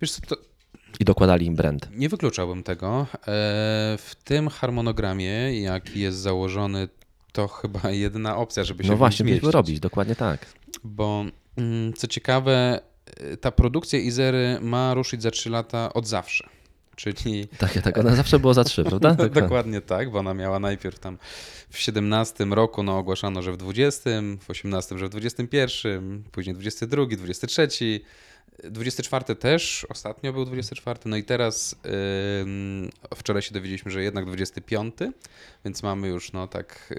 Wiesz 0.00 0.12
co, 0.12 0.20
to... 0.26 0.55
I 1.00 1.04
dokładali 1.04 1.46
im 1.46 1.54
brand. 1.54 1.88
Nie 1.92 2.08
wykluczałbym 2.08 2.62
tego. 2.62 3.06
E, 3.12 3.16
w 3.98 4.12
tym 4.24 4.48
harmonogramie, 4.48 5.60
jaki 5.60 6.00
jest 6.00 6.18
założony, 6.18 6.88
to 7.32 7.48
chyba 7.48 7.90
jedyna 7.90 8.36
opcja, 8.36 8.64
żeby 8.64 8.84
się 8.84 8.90
No 8.90 8.96
właśnie, 8.96 9.34
żeby 9.34 9.50
robić, 9.50 9.80
dokładnie 9.80 10.14
tak. 10.14 10.46
Bo 10.84 11.24
Mm, 11.56 11.92
co 11.92 12.06
ciekawe, 12.06 12.80
y, 13.20 13.36
ta 13.36 13.50
produkcja 13.50 13.98
Izery 13.98 14.58
ma 14.60 14.94
ruszyć 14.94 15.22
za 15.22 15.30
3 15.30 15.50
lata 15.50 15.92
od 15.92 16.06
zawsze. 16.06 16.48
Czyli... 16.96 17.48
Tak, 17.58 17.72
tak, 17.82 17.98
ona 17.98 18.16
zawsze 18.16 18.38
była 18.38 18.54
za 18.54 18.64
3, 18.64 18.84
prawda? 18.84 19.14
Dokładnie 19.40 19.80
tak, 19.80 20.10
bo 20.10 20.18
ona 20.18 20.34
miała 20.34 20.58
najpierw 20.58 20.98
tam 20.98 21.18
w 21.70 21.78
17 21.78 22.44
roku, 22.44 22.82
no 22.82 22.98
ogłaszano, 22.98 23.42
że 23.42 23.52
w 23.52 23.56
20, 23.56 24.10
w 24.40 24.50
18, 24.50 24.98
że 24.98 25.06
w 25.06 25.10
21, 25.10 26.22
później 26.32 26.54
22, 26.54 27.06
23, 27.06 27.68
24 28.64 29.36
też, 29.36 29.86
ostatnio 29.88 30.32
był 30.32 30.44
24, 30.44 31.00
no 31.04 31.16
i 31.16 31.24
teraz 31.24 31.76
yy, 31.84 32.90
wczoraj 33.16 33.42
się 33.42 33.54
dowiedzieliśmy, 33.54 33.90
że 33.90 34.02
jednak 34.02 34.26
25, 34.26 34.94
więc 35.64 35.82
mamy 35.82 36.08
już 36.08 36.32
no 36.32 36.48
tak 36.48 36.94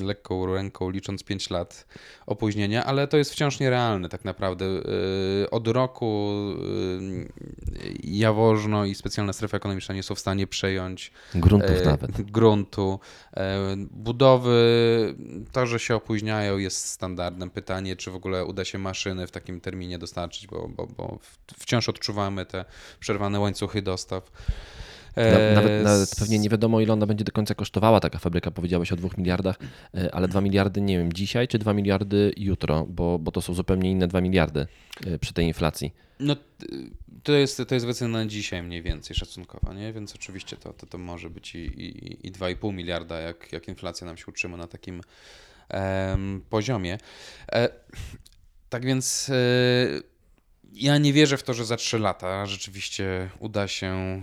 yy, 0.00 0.06
lekką 0.06 0.54
ręką 0.54 0.90
licząc 0.90 1.24
5 1.24 1.50
lat 1.50 1.86
opóźnienia, 2.26 2.84
ale 2.84 3.08
to 3.08 3.16
jest 3.16 3.32
wciąż 3.32 3.60
nierealne 3.60 4.08
tak 4.08 4.24
naprawdę. 4.24 4.64
Yy, 4.64 5.50
od 5.50 5.68
roku 5.68 6.30
y, 6.62 7.98
Jaworzno 8.02 8.84
i 8.84 8.94
specjalna 8.94 9.32
strefa 9.32 9.56
ekonomiczna 9.56 9.94
nie 9.94 10.02
są 10.02 10.14
w 10.14 10.18
stanie 10.18 10.46
przejąć 10.46 11.12
gruntów 11.34 11.70
e, 11.70 11.84
nawet. 11.84 12.22
gruntu. 12.32 13.00
E, 13.36 13.76
budowy, 13.90 14.60
to, 15.52 15.66
że 15.66 15.78
się 15.78 15.94
opóźniają 15.94 16.58
jest 16.58 16.86
standardem. 16.86 17.50
Pytanie, 17.50 17.96
czy 17.96 18.10
w 18.10 18.14
ogóle 18.14 18.44
uda 18.44 18.64
się 18.64 18.78
maszyny 18.78 19.26
w 19.26 19.30
takim 19.30 19.60
terminie 19.60 19.98
dostarczyć, 19.98 20.46
bo, 20.50 20.68
bo, 20.68 20.86
bo 20.86 21.18
wciąż 21.58 21.88
odczuwamy 21.88 22.46
te 22.46 22.64
przerwane 23.00 23.40
łańcuchy 23.40 23.82
dostaw. 23.82 24.30
E, 25.16 25.54
nawet, 25.54 25.84
nawet, 25.84 26.16
pewnie 26.18 26.38
nie 26.38 26.48
wiadomo, 26.48 26.80
ile 26.80 26.92
ona 26.92 27.06
będzie 27.06 27.24
do 27.24 27.32
końca 27.32 27.54
kosztowała 27.54 28.00
taka 28.00 28.18
fabryka. 28.18 28.50
Powiedziałeś 28.50 28.92
o 28.92 28.96
dwóch 28.96 29.18
miliardach, 29.18 29.58
e, 29.94 30.14
ale 30.14 30.28
dwa 30.28 30.40
miliardy, 30.40 30.80
nie 30.80 30.98
wiem, 30.98 31.12
dzisiaj 31.12 31.48
czy 31.48 31.58
dwa 31.58 31.74
miliardy 31.74 32.32
jutro, 32.36 32.86
bo, 32.88 33.18
bo 33.18 33.32
to 33.32 33.40
są 33.40 33.54
zupełnie 33.54 33.90
inne 33.90 34.08
dwa 34.08 34.20
miliardy 34.20 34.66
e, 35.06 35.18
przy 35.18 35.32
tej 35.32 35.46
inflacji. 35.46 35.92
No, 36.20 36.36
to 37.22 37.32
jest, 37.32 37.62
to 37.68 37.74
jest 37.74 37.86
wycena 37.86 38.26
dzisiaj 38.26 38.62
mniej 38.62 38.82
więcej 38.82 39.16
szacunkowa, 39.16 39.74
nie? 39.74 39.92
więc 39.92 40.14
oczywiście 40.14 40.56
to, 40.56 40.72
to, 40.72 40.86
to 40.86 40.98
może 40.98 41.30
być 41.30 41.54
i, 41.54 41.58
i, 41.58 42.26
i 42.26 42.32
2,5 42.32 42.74
miliarda, 42.74 43.20
jak, 43.20 43.52
jak 43.52 43.68
inflacja 43.68 44.06
nam 44.06 44.16
się 44.16 44.24
utrzyma 44.28 44.56
na 44.56 44.66
takim 44.66 45.00
um, 45.72 46.42
poziomie. 46.50 46.98
E, 47.52 47.68
tak 48.68 48.84
więc 48.84 49.30
e, 49.30 49.34
ja 50.72 50.98
nie 50.98 51.12
wierzę 51.12 51.36
w 51.36 51.42
to, 51.42 51.54
że 51.54 51.64
za 51.64 51.76
3 51.76 51.98
lata 51.98 52.46
rzeczywiście 52.46 53.30
uda 53.38 53.68
się 53.68 54.20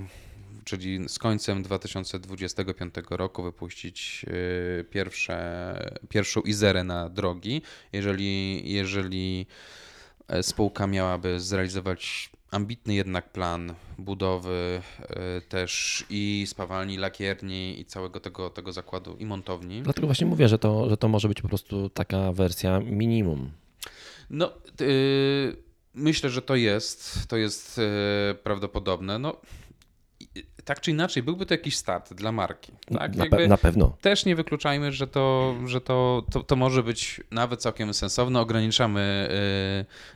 czyli 0.68 1.10
z 1.10 1.20
końcem 1.20 1.64
2025 1.64 2.94
roku 3.10 3.44
wypuścić 3.44 4.26
e, 4.28 4.84
pierwsze, 4.84 6.00
pierwszą 6.10 6.42
Izerę 6.42 6.84
na 6.84 7.10
drogi. 7.10 7.62
Jeżeli, 7.94 8.62
jeżeli 8.74 9.46
e, 10.28 10.44
spółka 10.44 10.88
miałaby 10.88 11.40
zrealizować 11.40 12.30
ambitny 12.52 12.94
jednak 12.94 13.32
plan 13.32 13.74
budowy 13.98 14.82
e, 15.00 15.42
też 15.42 16.04
i 16.10 16.46
spawalni, 16.48 16.98
lakierni 16.98 17.80
i 17.80 17.86
całego 17.86 18.20
tego, 18.20 18.50
tego 18.50 18.74
zakładu 18.74 19.16
i 19.20 19.26
montowni. 19.26 19.82
Dlatego 19.82 20.08
właśnie 20.08 20.28
mówię, 20.28 20.48
że 20.48 20.60
to, 20.60 20.90
że 20.90 20.98
to 20.98 21.08
może 21.08 21.28
być 21.28 21.42
po 21.42 21.48
prostu 21.48 21.90
taka 21.90 22.32
wersja 22.32 22.80
minimum. 22.80 23.52
No, 24.30 24.52
yy, 24.80 25.67
myślę, 25.98 26.30
że 26.30 26.42
to 26.42 26.56
jest, 26.56 27.28
to 27.28 27.38
jest 27.38 27.78
yy, 27.78 28.36
prawdopodobne. 28.44 29.20
No, 29.20 29.42
tak 30.66 30.82
czy 30.82 30.92
inaczej, 30.92 31.24
byłby 31.24 31.46
to 31.46 31.54
jakiś 31.54 31.78
start 31.78 32.14
dla 32.14 32.32
marki. 32.32 32.72
Tak? 32.98 33.16
Na, 33.16 33.26
pe 33.26 33.48
na, 33.48 33.58
pewno. 33.58 33.98
Też 34.02 34.26
nie 34.26 34.36
wykluczajmy, 34.36 34.92
że, 34.92 35.08
to, 35.08 35.56
że 35.66 35.82
to, 35.82 36.26
to, 36.32 36.44
to 36.44 36.56
może 36.56 36.84
być 36.84 37.22
nawet 37.32 37.62
całkiem 37.62 37.94
sensowne. 37.94 38.40
Ograniczamy 38.40 39.30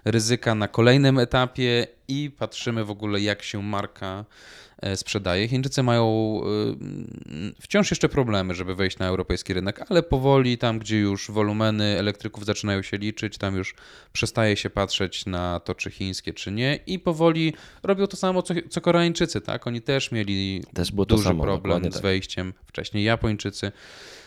y, 0.06 0.12
ryzyka 0.12 0.56
na 0.56 0.68
kolejnym 0.68 1.20
etapie 1.20 1.88
i 2.08 2.32
patrzymy 2.38 2.86
w 2.86 2.92
ogóle, 2.92 3.22
jak 3.22 3.44
się 3.44 3.64
marka 3.64 4.26
E, 4.71 4.71
sprzedaje. 4.96 5.48
Chińczycy 5.48 5.84
mają 5.84 6.06
e, 6.42 7.62
wciąż 7.62 7.92
jeszcze 7.92 8.10
problemy, 8.10 8.56
żeby 8.56 8.76
wejść 8.76 9.00
na 9.00 9.08
europejski 9.08 9.54
rynek, 9.54 9.86
ale 9.90 10.04
powoli 10.04 10.58
tam, 10.58 10.80
gdzie 10.80 11.00
już 11.00 11.32
wolumeny 11.32 11.84
elektryków 11.84 12.46
zaczynają 12.46 12.82
się 12.82 12.98
liczyć, 12.98 13.38
tam 13.38 13.56
już 13.56 13.76
przestaje 14.12 14.58
się 14.58 14.70
patrzeć 14.70 15.26
na 15.26 15.60
to, 15.60 15.76
czy 15.76 15.92
chińskie, 15.92 16.34
czy 16.34 16.52
nie 16.52 16.80
i 16.88 17.00
powoli 17.00 17.54
robią 17.84 18.08
to 18.08 18.18
samo, 18.18 18.42
co, 18.42 18.54
co 18.70 18.82
Koreańczycy, 18.82 19.42
tak? 19.42 19.68
Oni 19.68 19.82
też 19.82 20.12
mieli 20.12 20.64
też 20.74 20.92
duży 20.92 21.24
samo, 21.24 21.44
problem 21.44 21.92
z 21.92 21.94
tak. 21.94 22.04
wejściem, 22.04 22.54
tak. 22.54 22.64
wcześniej 22.68 23.04
Japończycy 23.04 23.72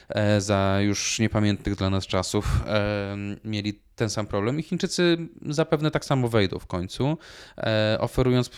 e, 0.09 0.40
za 0.40 0.79
już 0.81 1.19
niepamiętnych 1.19 1.77
dla 1.77 1.90
nas 1.90 2.07
czasów 2.07 2.47
mieli 3.45 3.81
ten 3.97 4.11
sam 4.11 4.27
problem 4.27 4.61
i 4.61 4.62
Chińczycy 4.62 5.19
zapewne 5.47 5.90
tak 5.90 6.05
samo 6.05 6.29
wejdą 6.29 6.59
w 6.59 6.67
końcu, 6.67 7.19
oferując 7.99 8.51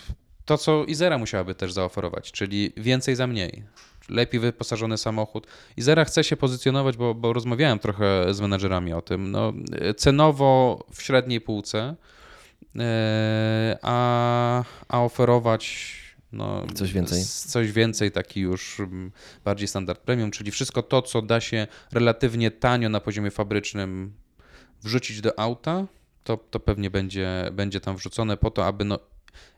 to, 0.47 0.59
co 0.59 0.85
Izera 0.85 1.19
musiałaby 1.19 1.55
też 1.55 1.73
zaoferować, 1.73 2.33
czyli 2.33 2.73
więcej 2.77 3.17
za 3.17 3.27
mniej. 3.27 3.63
Lepiej 4.09 4.41
wyposażony 4.41 4.99
samochód. 4.99 5.47
Izera 5.77 6.05
chce 6.05 6.25
się 6.25 6.37
pozycjonować, 6.37 6.97
bo, 6.97 7.15
bo 7.15 7.33
rozmawiałem 7.33 7.79
trochę 7.79 8.35
z 8.35 8.41
menedżerami 8.41 8.93
o 8.93 9.03
tym. 9.03 9.31
No, 9.31 9.53
cenowo 9.97 10.79
w 10.95 11.03
średniej 11.03 11.41
półce, 11.41 11.97
e, 12.79 13.79
a, 13.83 14.65
a 14.89 15.03
oferować 15.03 15.97
no, 16.33 16.67
coś 16.75 16.93
więcej. 16.93 17.25
Coś 17.25 17.73
więcej, 17.73 18.13
taki 18.13 18.41
już 18.41 18.83
bardziej 19.45 19.69
standard 19.69 20.01
premium, 20.01 20.31
czyli 20.31 20.51
wszystko 20.51 20.83
to, 20.83 21.03
co 21.03 21.23
da 21.23 21.41
się 21.41 21.67
relatywnie 21.93 22.51
tanio 22.51 22.89
na 22.89 23.01
poziomie 23.01 23.31
fabrycznym 23.31 24.13
wrzucić 24.83 25.21
do 25.21 25.39
auta, 25.39 25.87
to, 26.25 26.37
to 26.37 26.61
pewnie 26.61 26.91
będzie, 26.91 27.51
będzie 27.53 27.81
tam 27.81 27.97
wrzucone 27.97 28.37
po 28.37 28.51
to, 28.51 28.67
aby 28.67 28.85
no, 28.85 28.99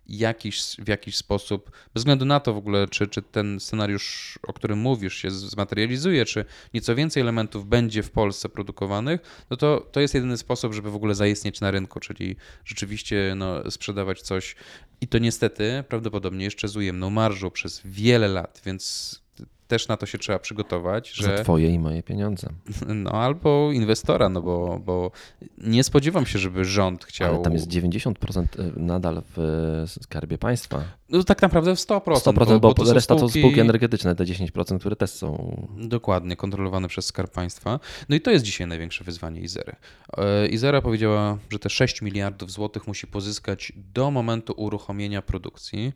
jakiś, 0.08 0.62
w 0.78 0.88
jakiś 0.88 1.16
sposób, 1.16 1.70
bez 1.94 2.00
względu 2.00 2.24
na 2.24 2.40
to 2.40 2.54
w 2.54 2.56
ogóle, 2.56 2.88
czy, 2.88 3.06
czy 3.06 3.22
ten 3.22 3.60
scenariusz, 3.60 4.38
o 4.42 4.52
którym 4.52 4.78
mówisz, 4.78 5.14
się 5.14 5.30
zmaterializuje, 5.30 6.24
czy 6.24 6.44
nieco 6.74 6.94
więcej 6.94 7.20
elementów 7.20 7.68
będzie 7.68 8.02
w 8.02 8.10
Polsce 8.10 8.48
produkowanych, 8.48 9.44
no 9.50 9.56
to 9.56 9.88
to 9.92 10.00
jest 10.00 10.14
jedyny 10.14 10.36
sposób, 10.36 10.74
żeby 10.74 10.90
w 10.90 10.96
ogóle 10.96 11.14
zaistnieć 11.14 11.60
na 11.60 11.70
rynku, 11.70 12.00
czyli 12.00 12.36
rzeczywiście 12.64 13.34
no, 13.36 13.70
sprzedawać 13.70 14.22
coś. 14.22 14.56
I 15.00 15.08
to 15.08 15.18
niestety 15.18 15.84
prawdopodobnie 15.88 16.44
jeszcze 16.44 16.68
z 16.68 16.76
ujemną 16.76 17.10
marżą 17.10 17.50
przez 17.50 17.80
wiele 17.84 18.28
lat, 18.28 18.62
więc 18.64 19.27
też 19.68 19.88
na 19.88 19.96
to 19.96 20.06
się 20.06 20.18
trzeba 20.18 20.38
przygotować. 20.38 21.10
Że... 21.10 21.36
Za 21.36 21.42
twoje 21.42 21.70
i 21.70 21.78
moje 21.78 22.02
pieniądze. 22.02 22.48
No 22.94 23.10
albo 23.10 23.72
inwestora, 23.72 24.28
no 24.28 24.42
bo, 24.42 24.80
bo 24.84 25.10
nie 25.58 25.84
spodziewam 25.84 26.26
się, 26.26 26.38
żeby 26.38 26.64
rząd 26.64 27.04
chciał... 27.04 27.34
Ale 27.34 27.44
tam 27.44 27.52
jest 27.52 27.68
90% 27.68 28.42
e, 28.42 28.46
nadal 28.76 29.22
w 29.36 29.84
skarbie 30.02 30.38
państwa. 30.38 30.82
No 31.08 31.24
tak 31.24 31.42
naprawdę 31.42 31.76
w 31.76 31.78
100%. 31.78 32.00
100%, 32.00 32.46
bo, 32.46 32.60
bo, 32.60 32.74
to 32.74 32.92
reszta 32.92 33.14
są 33.14 33.20
to 33.20 33.28
spółki 33.28 33.60
energetyczne, 33.60 34.16
te 34.16 34.24
10%, 34.24 34.78
które 34.78 34.96
też 34.96 35.10
są. 35.10 35.56
Dokładnie, 35.76 36.36
kontrolowane 36.36 36.88
przez 36.88 37.06
Skarb 37.06 37.32
Państwa. 37.32 37.80
No 38.08 38.16
i 38.16 38.20
to 38.20 38.30
jest 38.30 38.44
dzisiaj 38.44 38.66
największe 38.66 39.04
wyzwanie 39.04 39.40
Izery. 39.40 39.72
E, 40.16 40.48
Izera 40.48 40.82
powiedziała, 40.82 41.38
że 41.50 41.58
te 41.58 41.70
6 41.70 42.02
miliardów 42.02 42.50
złotych 42.50 42.86
musi 42.86 43.06
pozyskać 43.06 43.72
do 43.76 44.10
momentu 44.10 44.54
uruchomienia 44.56 45.22
produkcji. 45.22 45.92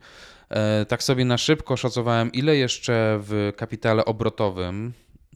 E, 0.50 0.86
tak 0.86 1.02
sobie 1.02 1.24
na 1.24 1.38
szybko 1.38 1.76
szacowałem, 1.76 2.32
ile 2.32 2.56
jeszcze 2.56 3.18
w 3.22 3.52
kapitale 3.56 4.04
obrotowym 4.04 4.92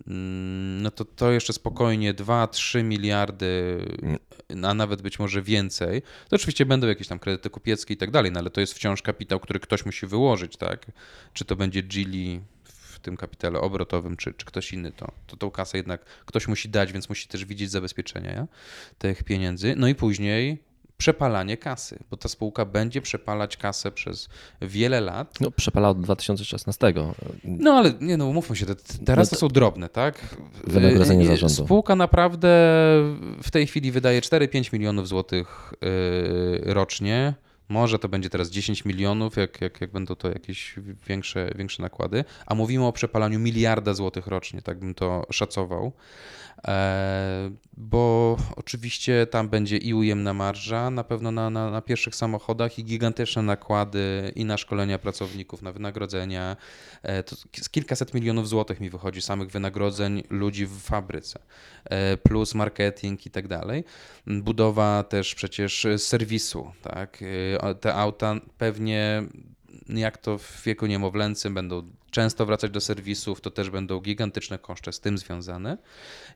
no 0.07 0.91
to 0.91 1.05
to 1.05 1.33
jeszcze 1.33 1.53
spokojnie 1.53 2.15
2-3 2.15 2.85
miliardy, 2.85 3.85
a 4.63 4.75
nawet 4.75 5.03
być 5.03 5.19
może 5.19 5.43
więcej. 5.43 6.03
To 6.29 6.37
oczywiście 6.37 6.67
będą 6.67 6.87
jakieś 6.87 7.09
tam 7.09 7.19
kredyty 7.19 7.51
kupieckie 7.51 7.95
i 7.95 7.97
tak 7.97 8.11
dalej, 8.11 8.33
no 8.33 8.41
ale 8.41 8.51
to 8.51 8.61
jest 8.61 8.75
wciąż 8.75 9.03
kapitał, 9.03 9.41
który 9.41 9.61
ktoś 9.61 9.87
musi 9.87 10.07
wyłożyć, 10.07 10.57
tak? 10.57 10.87
Czy 11.33 11.45
to 11.45 11.57
będzie 11.57 11.83
Gili 11.83 12.41
w 12.65 12.99
tym 12.99 13.17
kapitale 13.17 13.61
obrotowym, 13.61 14.17
czy, 14.17 14.35
czy 14.35 14.47
ktoś 14.47 14.73
inny, 14.73 14.93
to, 14.93 15.13
to 15.27 15.37
tą 15.37 15.51
kasę 15.51 15.77
jednak 15.77 16.05
ktoś 16.05 16.49
musi 16.49 16.69
dać, 16.69 16.93
więc 16.93 17.09
musi 17.09 17.29
też 17.29 17.45
widzieć 17.45 17.71
zabezpieczenia 17.71 18.33
ja? 18.33 18.47
tych 18.99 19.25
pieniędzy. 19.25 19.75
No 19.77 19.89
i 19.89 19.95
później 19.95 20.66
przepalanie 20.97 21.57
kasy, 21.57 21.99
bo 22.11 22.17
ta 22.17 22.29
spółka 22.29 22.65
będzie 22.65 23.03
przepalać 23.03 23.57
kasę 23.57 23.93
przez 23.93 24.29
wiele 24.63 25.01
lat. 25.01 25.41
No, 25.41 25.51
przepalała 25.51 25.91
od 25.91 26.01
2016. 26.01 26.95
No 27.45 27.73
ale 27.73 27.93
nie 28.01 28.17
no, 28.17 28.27
umówmy 28.27 28.57
się, 28.57 28.67
te, 28.67 28.75
teraz 29.05 29.31
to 29.31 29.37
są 29.37 29.49
drobne, 29.49 29.89
tak? 29.89 30.37
Wynagrodzenie 30.65 31.25
Y, 31.25 31.27
zarządu. 31.27 31.65
Spółka 31.65 31.97
naprawdę 31.97 32.49
w 33.43 33.51
tej 33.51 33.67
chwili 33.67 33.93
wydaje 33.93 34.21
4-5 34.21 34.73
milionów 34.73 35.09
złotych 35.09 35.75
y, 36.67 36.75
rocznie. 36.75 37.35
Może 37.69 37.99
to 37.99 38.09
będzie 38.09 38.31
teraz 38.31 38.51
10 38.51 38.85
milionów, 38.85 39.37
jak, 39.37 39.61
jak, 39.61 39.81
jak 39.81 39.93
będą 39.93 40.15
to 40.15 40.29
jakieś 40.29 40.75
większe, 41.09 41.51
większe 41.57 41.83
nakłady. 41.83 42.25
A 42.47 42.55
mówimy 42.55 42.85
o 42.85 42.93
przepalaniu 42.93 43.39
miliarda 43.39 43.95
złotych 43.95 44.27
rocznie, 44.27 44.63
tak 44.63 44.79
bym 44.79 44.95
to 44.95 45.27
szacował. 45.31 45.93
E, 46.69 47.51
bo 47.77 48.37
oczywiście 48.57 49.27
tam 49.27 49.49
będzie 49.49 49.77
i 49.77 49.95
ujemna 49.95 50.35
marża, 50.35 50.91
na 50.91 51.05
pewno 51.05 51.31
na, 51.31 51.51
na, 51.51 51.71
na 51.71 51.83
pierwszych 51.83 52.17
samochodach 52.17 52.79
i 52.79 52.85
gigantyczne 52.85 53.43
nakłady 53.43 54.33
i 54.35 54.45
na 54.45 54.57
szkolenia 54.57 54.99
pracowników, 54.99 55.63
na 55.63 55.73
wynagrodzenia. 55.73 56.57
E, 57.03 57.23
to 57.23 57.37
kilkaset 57.71 58.15
milionów 58.15 58.49
złotych 58.49 58.81
mi 58.81 58.91
wychodzi 58.91 59.23
samych 59.23 59.51
wynagrodzeń 59.51 60.23
ludzi 60.31 60.67
w 60.67 60.79
fabryce, 60.79 61.39
e, 61.85 62.17
plus 62.17 62.55
marketing 62.55 63.27
i 63.27 63.31
tak 63.31 63.49
dalej. 63.49 63.85
Budowa 64.27 65.03
też 65.03 65.35
przecież 65.35 65.87
serwisu, 65.99 66.73
tak? 66.83 67.19
Te 67.81 67.95
auta 67.95 68.35
pewnie 68.59 69.23
jak 69.89 70.19
to 70.19 70.39
w 70.39 70.63
wieku 70.63 70.87
niemowlęcym 70.87 71.55
będą 71.55 71.91
często 72.11 72.47
wracać 72.47 72.71
do 72.71 72.81
serwisów, 72.81 73.41
to 73.41 73.51
też 73.51 73.71
będą 73.71 74.01
gigantyczne 74.01 74.59
koszty 74.59 74.93
z 74.93 75.01
tym 75.01 75.19
związane. 75.19 75.79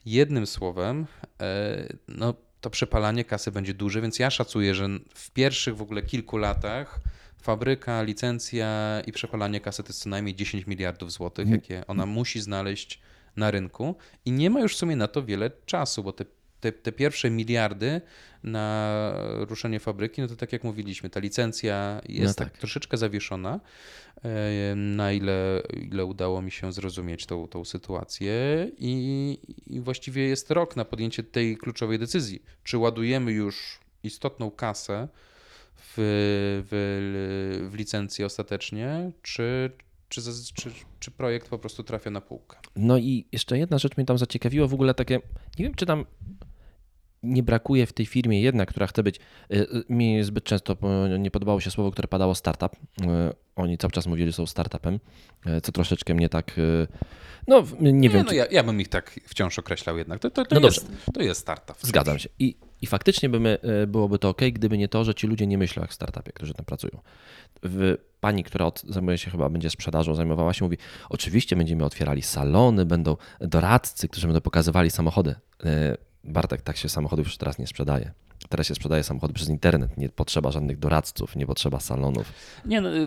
Jednym 0.06 0.46
słowem, 0.46 1.06
e, 1.40 1.88
no, 2.09 2.35
to 2.61 2.70
przepalanie 2.70 3.24
kasy 3.24 3.52
będzie 3.52 3.74
duże, 3.74 4.00
więc 4.00 4.18
ja 4.18 4.30
szacuję, 4.30 4.74
że 4.74 4.88
w 5.14 5.30
pierwszych 5.30 5.76
w 5.76 5.83
ogóle 5.83 6.02
kilku 6.02 6.37
latach 6.37 7.00
fabryka, 7.42 8.02
licencja 8.02 9.00
i 9.06 9.12
przepalanie 9.12 9.61
kasy 9.61 9.83
to 9.83 9.88
jest 9.88 10.02
co 10.02 10.09
najmniej 10.09 10.35
10 10.35 10.66
miliardów 10.66 11.12
złotych, 11.12 11.48
jakie 11.48 11.87
ona 11.87 12.06
musi 12.06 12.40
znaleźć 12.40 13.00
na 13.37 13.50
rynku 13.50 13.96
i 14.24 14.33
nie 14.33 14.50
ma 14.50 14.61
już 14.61 14.74
w 14.74 14.78
sumie 14.78 14.96
na 14.96 15.09
to 15.09 15.22
wiele 15.22 15.50
czasu, 15.66 16.02
bo 16.02 16.12
te 16.12 16.24
te, 16.61 16.73
te, 16.73 16.92
pierwsze 16.92 17.31
miliardy 17.31 18.01
na 18.44 19.14
ruszenie 19.49 19.81
fabryki, 19.81 20.20
no 20.20 20.29
to 20.29 20.37
tak 20.37 20.53
jak 20.53 20.64
mówiliśmy, 20.64 21.11
ta 21.11 21.20
licencja 21.20 22.01
jest 22.09 22.38
No 22.38 22.44
tak. 22.44 22.53
tak. 22.53 22.59
troszeczkę 22.59 22.96
zawieszona, 22.96 23.61
e, 24.23 24.75
na 24.75 25.12
ile, 25.12 25.62
ile 25.73 26.05
udało 26.05 26.42
mi 26.42 26.51
się 26.51 26.73
zrozumieć 26.73 27.27
tą, 27.27 27.49
tą 27.49 27.64
sytuację 27.64 28.33
i, 28.79 29.38
i 29.66 29.81
właściwie 29.81 30.23
jest 30.29 30.51
rok 30.51 30.77
na 30.77 30.85
podjęcie 30.85 31.23
tej 31.23 31.57
kluczowej 31.57 31.99
decyzji. 31.99 32.42
Czy 32.64 32.79
ładujemy 32.79 33.33
już 33.33 33.81
istotną 34.03 34.51
kasę 34.51 35.09
w, 35.77 35.92
w, 36.70 37.68
w 37.70 37.75
licencję 37.75 38.27
ostatecznie, 38.27 39.12
czy, 39.23 39.70
czy, 40.09 40.23
czy, 40.55 40.70
czy 41.01 41.11
projekt 41.11 41.49
po 41.49 41.59
prostu 41.59 41.83
trafia 41.83 42.11
na 42.11 42.20
półkę? 42.20 42.57
No 42.77 42.99
i 42.99 43.27
jeszcze 43.33 43.59
jedna 43.59 43.79
rzecz 43.79 43.96
mnie 43.96 44.07
tam 44.07 44.18
zaciekawiła, 44.18 44.66
w 44.66 44.75
ogóle 44.75 44.94
takie, 44.94 45.20
nie 45.59 45.64
wiem 45.64 45.75
czy 45.75 45.87
tam 45.87 46.05
nie 47.22 47.42
brakuje 47.42 47.87
w 47.87 47.92
tej 47.92 48.06
firmie 48.06 48.40
jedna, 48.40 48.66
która 48.66 48.87
chce 48.87 49.02
być, 49.02 49.16
y, 49.16 49.56
y, 49.56 49.85
mi 49.88 50.24
zbyt 50.24 50.44
często 50.44 50.76
y, 51.14 51.18
nie 51.18 51.30
podobało 51.30 51.61
się 51.61 51.70
słowo, 51.70 51.90
które 51.90 52.09
padało 52.09 52.35
startup. 52.35 52.76
Oni 53.56 53.78
cały 53.78 53.90
czas 53.90 54.06
mówili, 54.06 54.26
że 54.26 54.33
są 54.33 54.46
startupem, 54.46 55.00
co 55.62 55.72
troszeczkę 55.72 56.14
mnie 56.14 56.28
tak, 56.28 56.61
no 57.48 57.64
nie, 57.80 57.92
Nie, 57.92 58.11
wiem, 58.11 58.22
no 58.22 58.30
czy, 58.30 58.37
ja, 58.37 58.46
ja 58.50 58.62
bym 58.62 58.80
ich 58.80 58.88
tak 58.88 59.20
wciąż 59.26 59.59
określał 59.59 59.98
jednak. 59.98 60.20
To, 60.20 60.30
to, 60.30 60.44
to, 60.44 60.61
No 60.61 60.66
jest, 60.66 60.90
to 61.14 61.22
jest 61.22 61.40
startup. 61.40 61.76
Zgadzam 61.83 62.18
się. 62.18 62.28
I, 62.38 62.56
i 62.83 62.87
faktycznie 62.87 63.28
by 63.28 63.59
byłoby 63.87 64.18
to 64.18 64.28
ok, 64.28 64.40
gdyby 64.52 64.78
nie 64.78 64.88
to, 64.88 65.04
że 65.04 65.14
ci 65.14 65.26
ludzie 65.26 65.46
nie 65.46 65.59
myślą 65.59 65.80
jak 65.80 65.90
w 65.90 65.94
startupie, 65.94 66.33
którzy 66.33 66.54
tam 66.54 66.66
pracują. 66.66 67.00
W, 67.62 67.96
pani, 68.20 68.44
która 68.44 68.66
od, 68.66 68.83
zajmuje 68.88 69.18
się 69.18 69.30
chyba, 69.30 69.50
będzie 69.50 69.70
sprzedażą, 69.70 70.14
zajmowała 70.14 70.52
się, 70.52 70.64
mówi, 70.64 70.76
oczywiście 71.09 71.56
będziemy 71.56 71.85
otwierali 71.85 72.22
salony, 72.22 72.87
będą 72.87 73.16
doradcy, 73.40 74.09
którzy 74.09 74.26
będą 74.26 74.40
pokazywali 74.40 74.90
samochody. 74.90 75.35
Bartek, 76.24 76.62
tak 76.62 76.76
się 76.76 76.88
samochodów 76.88 77.26
już 77.26 77.37
teraz 77.37 77.59
nie 77.59 77.66
sprzedaje. 77.66 78.12
Teraz 78.48 78.66
się 78.66 78.74
sprzedaje 78.74 79.02
samochody 79.02 79.35
przez 79.35 79.48
internet, 79.48 79.96
nie 79.98 80.09
potrzeba 80.09 80.52
żadnych 80.52 80.78
doradców, 80.78 81.37
nie 81.37 81.46
potrzeba 81.46 81.80
salonów. 81.80 82.33
Nie 82.64 82.80
no, 82.80 82.96
y, 82.96 83.06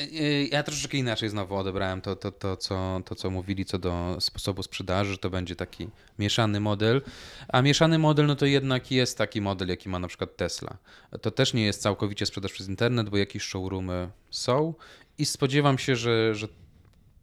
y, 0.00 0.48
ja 0.52 0.62
troszeczkę 0.62 0.96
inaczej 0.96 1.28
znowu 1.28 1.56
odebrałem 1.56 2.00
to, 2.00 2.16
to, 2.16 2.32
to, 2.32 2.56
co, 2.56 3.00
to, 3.04 3.14
co 3.14 3.30
mówili 3.30 3.64
co 3.64 3.78
do 3.78 4.16
sposobu 4.20 4.62
sprzedaży, 4.62 5.12
że 5.12 5.18
to 5.18 5.30
będzie 5.30 5.56
taki 5.56 5.88
mieszany 6.18 6.60
model. 6.60 7.02
A 7.48 7.62
mieszany 7.62 7.98
model, 7.98 8.26
no 8.26 8.36
to 8.36 8.46
jednak 8.46 8.90
jest 8.90 9.18
taki 9.18 9.40
model, 9.40 9.68
jaki 9.68 9.88
ma 9.88 9.98
na 9.98 10.08
przykład 10.08 10.36
Tesla. 10.36 10.76
To 11.22 11.30
też 11.30 11.54
nie 11.54 11.64
jest 11.64 11.82
całkowicie 11.82 12.26
sprzedaż 12.26 12.52
przez 12.52 12.68
internet, 12.68 13.10
bo 13.10 13.16
jakieś 13.16 13.42
showroomy 13.42 14.08
są 14.30 14.74
i 15.18 15.26
spodziewam 15.26 15.78
się, 15.78 15.96
że, 15.96 16.34
że 16.34 16.48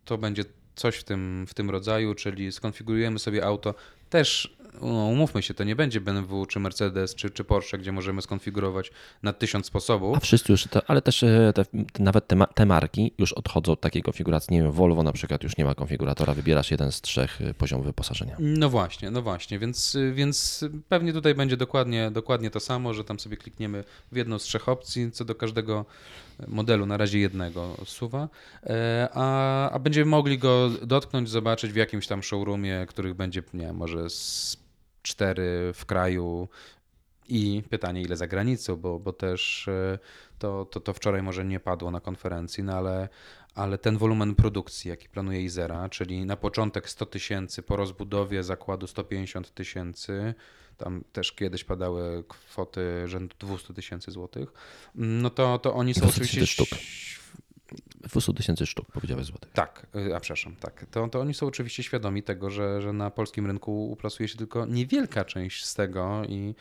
to 0.05 0.17
będzie 0.17 0.43
coś 0.75 0.95
w 0.95 1.03
tym, 1.03 1.45
w 1.47 1.53
tym 1.53 1.69
rodzaju, 1.69 2.15
czyli 2.15 2.51
skonfigurujemy 2.51 3.19
sobie 3.19 3.45
auto. 3.45 3.75
Też, 4.15 4.55
no, 4.81 4.87
umówmy 4.87 5.43
się, 5.43 5.53
to 5.53 5.63
nie 5.63 5.75
będzie 5.75 6.01
BMW, 6.01 6.45
czy 6.45 6.59
Mercedes, 6.59 7.15
czy, 7.15 7.29
czy 7.29 7.43
Porsche, 7.43 7.77
gdzie 7.77 7.91
możemy 7.91 8.21
skonfigurować 8.21 8.91
na 9.23 9.33
tysiąc 9.33 9.65
sposobów. 9.65 10.17
A 10.17 10.19
wszyscy 10.19 10.51
już, 10.51 10.63
to, 10.63 10.81
ale 10.87 11.01
też 11.01 11.23
e, 11.23 11.53
te, 11.55 11.65
nawet 11.99 12.27
te, 12.27 12.37
te 12.55 12.65
marki 12.65 13.11
już 13.17 13.33
odchodzą 13.33 13.71
od 13.71 13.81
takiej 13.81 14.01
konfiguracji. 14.01 14.53
Nie 14.53 14.61
wiem, 14.61 14.71
Volvo 14.71 15.03
na 15.03 15.13
przykład 15.13 15.43
już 15.43 15.57
nie 15.57 15.65
ma 15.65 15.75
konfiguratora, 15.75 16.33
wybierasz 16.33 16.71
jeden 16.71 16.91
z 16.91 17.01
trzech 17.01 17.41
e, 17.41 17.53
poziomów 17.53 17.85
wyposażenia. 17.85 18.35
No 18.39 18.69
właśnie, 18.69 19.11
no 19.11 19.21
właśnie, 19.21 19.59
więc, 19.59 19.97
więc 20.13 20.65
pewnie 20.89 21.13
tutaj 21.13 21.35
będzie 21.35 21.57
dokładnie, 21.57 22.11
dokładnie 22.11 22.49
to 22.49 22.59
samo, 22.59 22.93
że 22.93 23.03
tam 23.03 23.19
sobie 23.19 23.37
klikniemy 23.37 23.83
w 24.11 24.17
jedną 24.17 24.39
z 24.39 24.43
trzech 24.43 24.69
opcji, 24.69 25.11
co 25.11 25.25
do 25.25 25.35
każdego 25.35 25.85
modelu, 26.47 26.85
na 26.85 26.97
razie 26.97 27.19
jednego 27.19 27.77
suwa, 27.85 28.29
e, 28.63 29.09
a, 29.13 29.69
a 29.69 29.79
będziemy 29.79 30.11
mogli 30.11 30.37
go 30.37 30.69
dotknąć, 30.69 31.29
zobaczyć 31.29 31.71
w 31.71 31.75
jakimś 31.75 32.07
tam 32.07 32.23
showroomie, 32.23 32.85
których 32.89 33.13
będzie, 33.13 33.43
nie 33.53 33.65
wiem, 33.65 33.75
może 33.75 34.09
z 34.09 34.57
cztery 35.01 35.71
w 35.73 35.85
kraju. 35.85 36.49
I 37.27 37.63
pytanie, 37.69 38.01
ile 38.01 38.17
za 38.17 38.27
granicą, 38.27 38.75
bo, 38.75 38.99
bo 38.99 39.13
też 39.13 39.67
e, 39.67 39.99
to, 40.39 40.65
to, 40.65 40.79
to 40.79 40.93
wczoraj 40.93 41.21
może 41.21 41.45
nie 41.45 41.59
padło 41.59 41.91
na 41.91 41.99
konferencji, 41.99 42.63
no 42.63 42.73
ale, 42.73 43.09
ale 43.55 43.77
ten 43.77 43.97
wolumen 43.97 44.35
produkcji, 44.35 44.89
jaki 44.89 45.09
planuje 45.09 45.41
Izera, 45.41 45.89
czyli 45.89 46.25
na 46.25 46.35
początek 46.35 46.89
100 46.89 47.05
tysięcy, 47.05 47.63
po 47.63 47.75
rozbudowie 47.75 48.43
zakładu 48.43 48.87
150 48.87 49.53
tysięcy, 49.53 50.33
tam 50.77 51.03
też 51.13 51.31
kiedyś 51.31 51.63
padały 51.63 52.23
kwoty 52.27 53.07
rzędu 53.07 53.35
200 53.39 53.73
tysięcy 53.73 54.11
złotych, 54.11 54.53
no 54.95 55.29
to, 55.29 55.59
to 55.59 55.73
oni 55.73 55.93
są 55.93 56.01
200 56.01 56.21
oczywiście... 56.21 56.47
sztuk. 56.47 56.79
200 58.13 58.33
tysięcy 58.33 58.65
sztuk, 58.65 58.91
powiedziałeś 58.91 59.25
złotych. 59.25 59.51
Tak, 59.51 59.87
y, 59.95 60.15
a 60.15 60.19
przepraszam, 60.19 60.55
tak. 60.55 60.85
To, 60.91 61.07
to 61.07 61.19
oni 61.19 61.33
są 61.33 61.47
oczywiście 61.47 61.83
świadomi 61.83 62.23
tego, 62.23 62.49
że, 62.49 62.81
że 62.81 62.93
na 62.93 63.11
polskim 63.11 63.45
rynku 63.45 63.91
uplasuje 63.91 64.29
się 64.29 64.37
tylko 64.37 64.65
niewielka 64.65 65.25
część 65.25 65.65
z 65.65 65.73
tego 65.73 66.21
i 66.29 66.55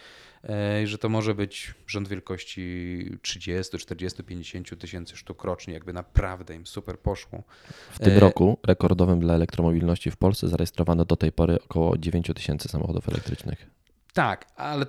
e, 0.45 0.87
że 0.87 0.99
to 0.99 1.09
może 1.09 1.35
być 1.35 1.75
rząd 1.87 2.09
wielkości 2.09 3.19
30, 3.23 3.79
40, 3.79 4.25
50 4.25 4.79
tysięcy 4.79 5.17
sztuk 5.17 5.45
rocznie, 5.45 5.75
jakby 5.75 5.93
naprawdę 5.93 6.55
im 6.55 6.67
super 6.67 6.99
poszło. 6.99 7.43
W 7.91 7.99
tym 7.99 8.13
E, 8.13 8.21
roku 8.21 8.59
rekordowym 8.67 9.21
dla 9.21 9.35
elektromobilności 9.35 10.11
w 10.11 10.17
Polsce 10.17 10.49
zarejestrowano 10.49 11.05
do 11.05 11.17
tej 11.17 11.33
pory 11.33 11.59
około 11.65 11.99
9 11.99 12.31
tysięcy 12.35 12.69
samochodów 12.69 13.09
elektrycznych. 13.09 13.67
Tak, 14.15 14.47
ale 14.57 14.87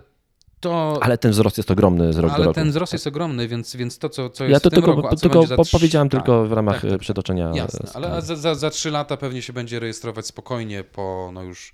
to... 0.59 0.99
Ale 1.01 1.17
ten 1.17 1.31
wzrost 1.31 1.57
jest 1.57 1.71
ogromny 1.71 2.13
z 2.13 2.17
roku 2.17 2.29
do 2.29 2.35
ale 2.35 2.45
roku. 2.45 2.55
ten 2.55 2.69
wzrost 2.69 2.93
jest 2.93 3.07
ogromny, 3.07 3.47
więc, 3.47 3.75
więc 3.75 3.97
to, 3.97 4.09
co, 4.09 4.29
co 4.29 4.43
jest 4.43 4.53
ja 4.53 4.59
to 4.59 4.69
w 4.69 4.73
tym 4.73 4.83
tylko, 4.83 4.95
roku, 4.95 5.07
a 5.07 5.15
co 5.15 5.29
tylko 5.29 5.47
za 5.47 5.55
powiedziałem 5.71 6.09
tak, 6.09 6.21
tylko 6.21 6.45
w 6.45 6.51
ramach 6.51 6.75
tak, 6.75 6.81
tak, 6.81 6.89
e, 6.89 6.93
tak. 6.93 7.01
przytoczenia. 7.01 7.51
Jasne, 7.55 7.89
ale 7.93 8.21
za, 8.21 8.35
za, 8.35 8.55
za 8.55 8.69
3 8.69 8.91
lata 8.91 9.17
pewnie 9.17 9.41
się 9.41 9.53
będzie 9.53 9.79
rejestrować 9.79 10.25
spokojnie 10.25 10.83
po 10.83 11.29
no 11.33 11.43
już 11.43 11.73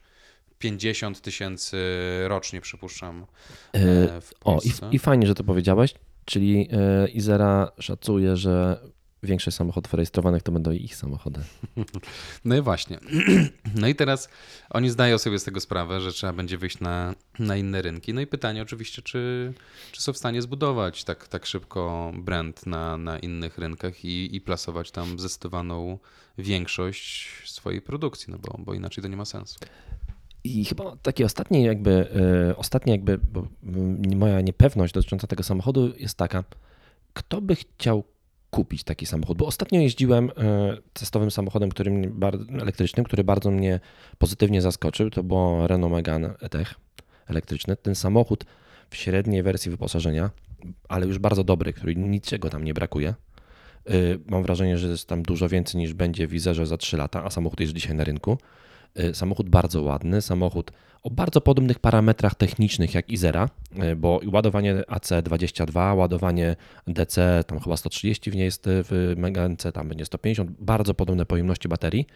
50 0.60 1.22
tysięcy 1.22 1.78
rocznie, 2.28 2.62
przypuszczam. 2.62 3.26
E, 3.76 3.80
e, 3.80 4.22
O, 4.44 4.60
i, 4.64 4.96
i 4.96 5.00
fajnie, 5.00 5.28
że 5.28 5.36
to 5.36 5.44
powiedziałeś. 5.44 5.94
Czyli 6.26 6.70
Izera 7.14 7.72
szacuje, 7.80 8.38
że 8.38 8.80
większość 9.24 9.58
samochodów 9.58 9.94
rejestrowanych 9.94 10.44
to 10.44 10.52
będą 10.52 10.72
ich 10.72 10.96
samochody. 10.96 11.42
No 12.46 12.56
i 12.56 12.62
właśnie. 12.62 13.00
No 13.76 13.88
i 13.88 13.96
teraz 13.96 14.30
oni 14.70 14.90
zdają 14.90 15.18
sobie 15.18 15.40
z 15.40 15.44
tego 15.44 15.60
sprawę, 15.60 16.02
że 16.02 16.12
trzeba 16.12 16.34
będzie 16.34 16.58
wyjść 16.58 16.80
na, 16.80 17.16
na 17.40 17.58
inne 17.58 17.82
rynki. 17.82 18.14
No 18.14 18.22
i 18.22 18.28
pytanie 18.28 18.62
oczywiście, 18.62 19.02
czy, 19.02 19.54
czy 19.92 20.02
są 20.02 20.14
w 20.14 20.18
stanie 20.18 20.42
zbudować 20.42 21.04
tak, 21.04 21.28
tak 21.28 21.46
szybko 21.46 22.12
brand 22.16 22.66
na, 22.66 22.98
na 22.98 23.20
innych 23.20 23.58
rynkach 23.58 24.06
i, 24.06 24.36
i 24.36 24.42
plasować 24.42 24.92
tam 24.92 25.20
zdecydowaną 25.20 26.00
większość 26.38 27.30
swojej 27.46 27.82
produkcji, 27.82 28.32
no 28.32 28.38
bo, 28.40 28.58
bo 28.64 28.74
inaczej 28.74 29.02
to 29.02 29.08
nie 29.08 29.18
ma 29.18 29.26
sensu. 29.26 29.60
I 30.44 30.66
chyba 30.66 30.96
takie 30.96 31.26
ostatnie 31.26 31.66
jakby, 31.66 32.08
yy, 32.48 32.56
ostatnie 32.58 32.94
jakby, 32.94 33.20
moja 34.16 34.42
niepewność 34.42 34.94
dotycząca 34.94 35.28
tego 35.28 35.44
samochodu 35.44 35.94
jest 35.98 36.18
taka, 36.18 36.44
kto 37.14 37.42
by 37.42 37.56
chciał 37.56 38.04
kupić 38.52 38.84
taki 38.84 39.06
samochód? 39.06 39.38
Bo 39.38 39.46
ostatnio 39.46 39.82
jeździłem 39.82 40.26
yy, 40.26 40.82
testowym 40.94 41.32
samochodem 41.32 41.70
który 41.70 41.92
mnie, 41.92 42.10
elektrycznym, 42.62 43.06
który 43.06 43.24
bardzo 43.24 43.52
mnie 43.52 43.80
pozytywnie 44.18 44.62
zaskoczył. 44.62 45.10
To 45.10 45.24
było 45.24 45.68
Renault 45.68 45.94
Megane 45.94 46.34
E-Tech 46.42 46.74
elektryczny. 47.28 47.76
Ten 47.76 47.96
samochód 47.96 48.46
w 48.90 48.96
średniej 48.96 49.44
wersji 49.44 49.72
wyposażenia, 49.72 50.30
ale 50.90 51.08
już 51.08 51.20
bardzo 51.20 51.44
dobry, 51.44 51.74
który 51.74 51.96
niczego 51.96 52.50
tam 52.50 52.64
nie 52.64 52.74
brakuje. 52.74 53.14
Yy, 53.90 54.20
mam 54.28 54.44
wrażenie, 54.44 54.78
że 54.78 54.88
jest 54.88 55.08
tam 55.08 55.24
dużo 55.24 55.50
więcej 55.50 55.82
niż 55.82 55.94
będzie 55.94 56.28
w 56.28 56.32
Wizerze 56.32 56.66
za 56.66 56.78
3 56.78 56.98
lata, 56.98 57.24
a 57.24 57.30
samochód 57.30 57.60
jest 57.60 57.74
dzisiaj 57.74 57.96
na 57.96 58.04
rynku. 58.04 58.38
Y, 59.00 59.16
samochód 59.16 59.50
bardzo 59.50 59.82
ładny, 59.82 60.22
samochód 60.22 60.72
o 61.04 61.10
bardzo 61.10 61.42
podobnych 61.42 61.80
parametrach 61.80 62.36
technicznych 62.36 62.94
jak 62.94 63.10
Izera, 63.10 63.50
y, 63.92 63.96
bo 63.96 64.20
ładowanie 64.32 64.76
AC22, 64.76 65.96
ładowanie 65.98 66.56
DC, 66.88 67.44
tam 67.48 67.60
chyba 67.60 67.78
130 67.78 68.32
w 68.32 68.36
niej 68.36 68.46
jest 68.46 68.68
y, 68.68 68.84
w 68.84 69.14
Megance, 69.18 69.72
tam 69.72 69.90
będzie 69.90 70.06
150, 70.06 70.52
bardzo 70.60 70.94
podobne 70.94 71.26
pojemności 71.26 71.68
baterii. 71.68 72.08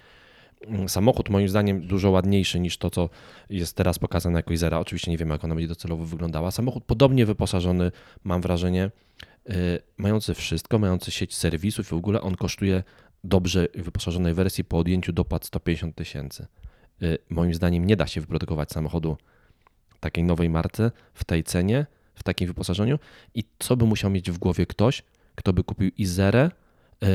Mm, 0.67 0.89
samochód 0.89 1.29
moim 1.29 1.49
zdaniem 1.49 1.87
dużo 1.87 2.11
ładniejszy 2.11 2.59
niż 2.59 2.77
to, 2.77 2.89
co 2.89 3.09
jest 3.49 3.75
teraz 3.75 3.99
pokazane 3.99 4.39
jako 4.39 4.53
Izera. 4.53 4.79
Oczywiście 4.79 5.11
nie 5.11 5.17
wiemy, 5.17 5.31
jak 5.31 5.43
ona 5.43 5.55
będzie 5.55 5.67
docelowo 5.67 6.05
wyglądała. 6.05 6.51
Samochód 6.51 6.83
podobnie 6.83 7.25
wyposażony, 7.25 7.91
mam 8.23 8.41
wrażenie, 8.41 8.91
mający 9.97 10.33
wszystko, 10.33 10.79
mający 10.79 11.11
sieć 11.11 11.35
serwisów 11.35 11.87
i 11.87 11.89
w 11.89 11.93
ogóle 11.93 12.21
on 12.21 12.35
kosztuje 12.35 12.83
dobrze 13.23 13.67
wyposażonej 13.75 14.33
wersji 14.33 14.63
po 14.63 14.77
odjęciu 14.77 15.13
dopłat 15.13 15.45
150 15.45 15.95
tysięcy. 15.95 16.47
Y, 17.01 17.17
moim 17.29 17.53
zdaniem 17.53 17.85
nie 17.85 17.95
da 17.95 18.07
się 18.07 18.21
wyprodukować 18.21 18.71
samochodu 18.71 19.17
takiej 19.99 20.23
nowej 20.23 20.49
marce 20.49 20.91
w 21.13 21.23
tej 21.23 21.43
cenie, 21.43 21.85
w 22.15 22.23
takim 22.23 22.47
wyposażeniu 22.47 22.99
i 23.35 23.43
co 23.59 23.77
by 23.77 23.85
musiał 23.85 24.11
mieć 24.11 24.31
w 24.31 24.37
głowie 24.37 24.65
ktoś, 24.65 25.03
kto 25.35 25.53
by 25.53 25.63
kupił 25.63 25.91
Izerę, 25.97 26.51
yy, 27.01 27.07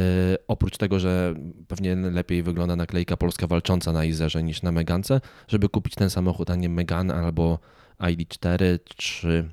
oprócz 0.48 0.76
tego, 0.76 1.00
że 1.00 1.34
pewnie 1.68 1.96
lepiej 1.96 2.42
wygląda 2.42 2.76
naklejka 2.76 3.16
polska 3.16 3.46
walcząca 3.46 3.92
na 3.92 4.04
Izerze 4.04 4.42
niż 4.42 4.62
na 4.62 4.72
Megance, 4.72 5.20
żeby 5.48 5.68
kupić 5.68 5.94
ten 5.94 6.10
samochód, 6.10 6.50
a 6.50 6.56
nie 6.56 6.68
Megane 6.68 7.14
albo 7.14 7.58
ID4 8.00 8.78
czy, 8.96 9.48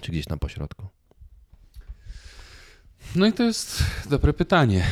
czy 0.00 0.12
gdzieś 0.12 0.26
tam 0.26 0.38
pośrodku. 0.38 0.86
No 3.16 3.26
i 3.26 3.32
to 3.32 3.42
jest 3.42 3.82
dobre 4.10 4.32
pytanie. 4.32 4.86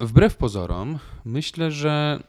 Wbrew 0.00 0.36
pozorom, 0.36 0.98
myślę, 1.24 1.70
że 1.70 2.22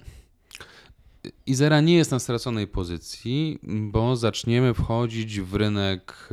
Izera 1.46 1.82
nie 1.82 1.96
jest 1.96 2.12
na 2.12 2.20
straconej 2.20 2.68
pozycji, 2.68 3.60
bo 3.64 4.16
zaczniemy 4.16 4.74
wchodzić 4.74 5.42
w 5.42 5.56
rynek 5.56 6.30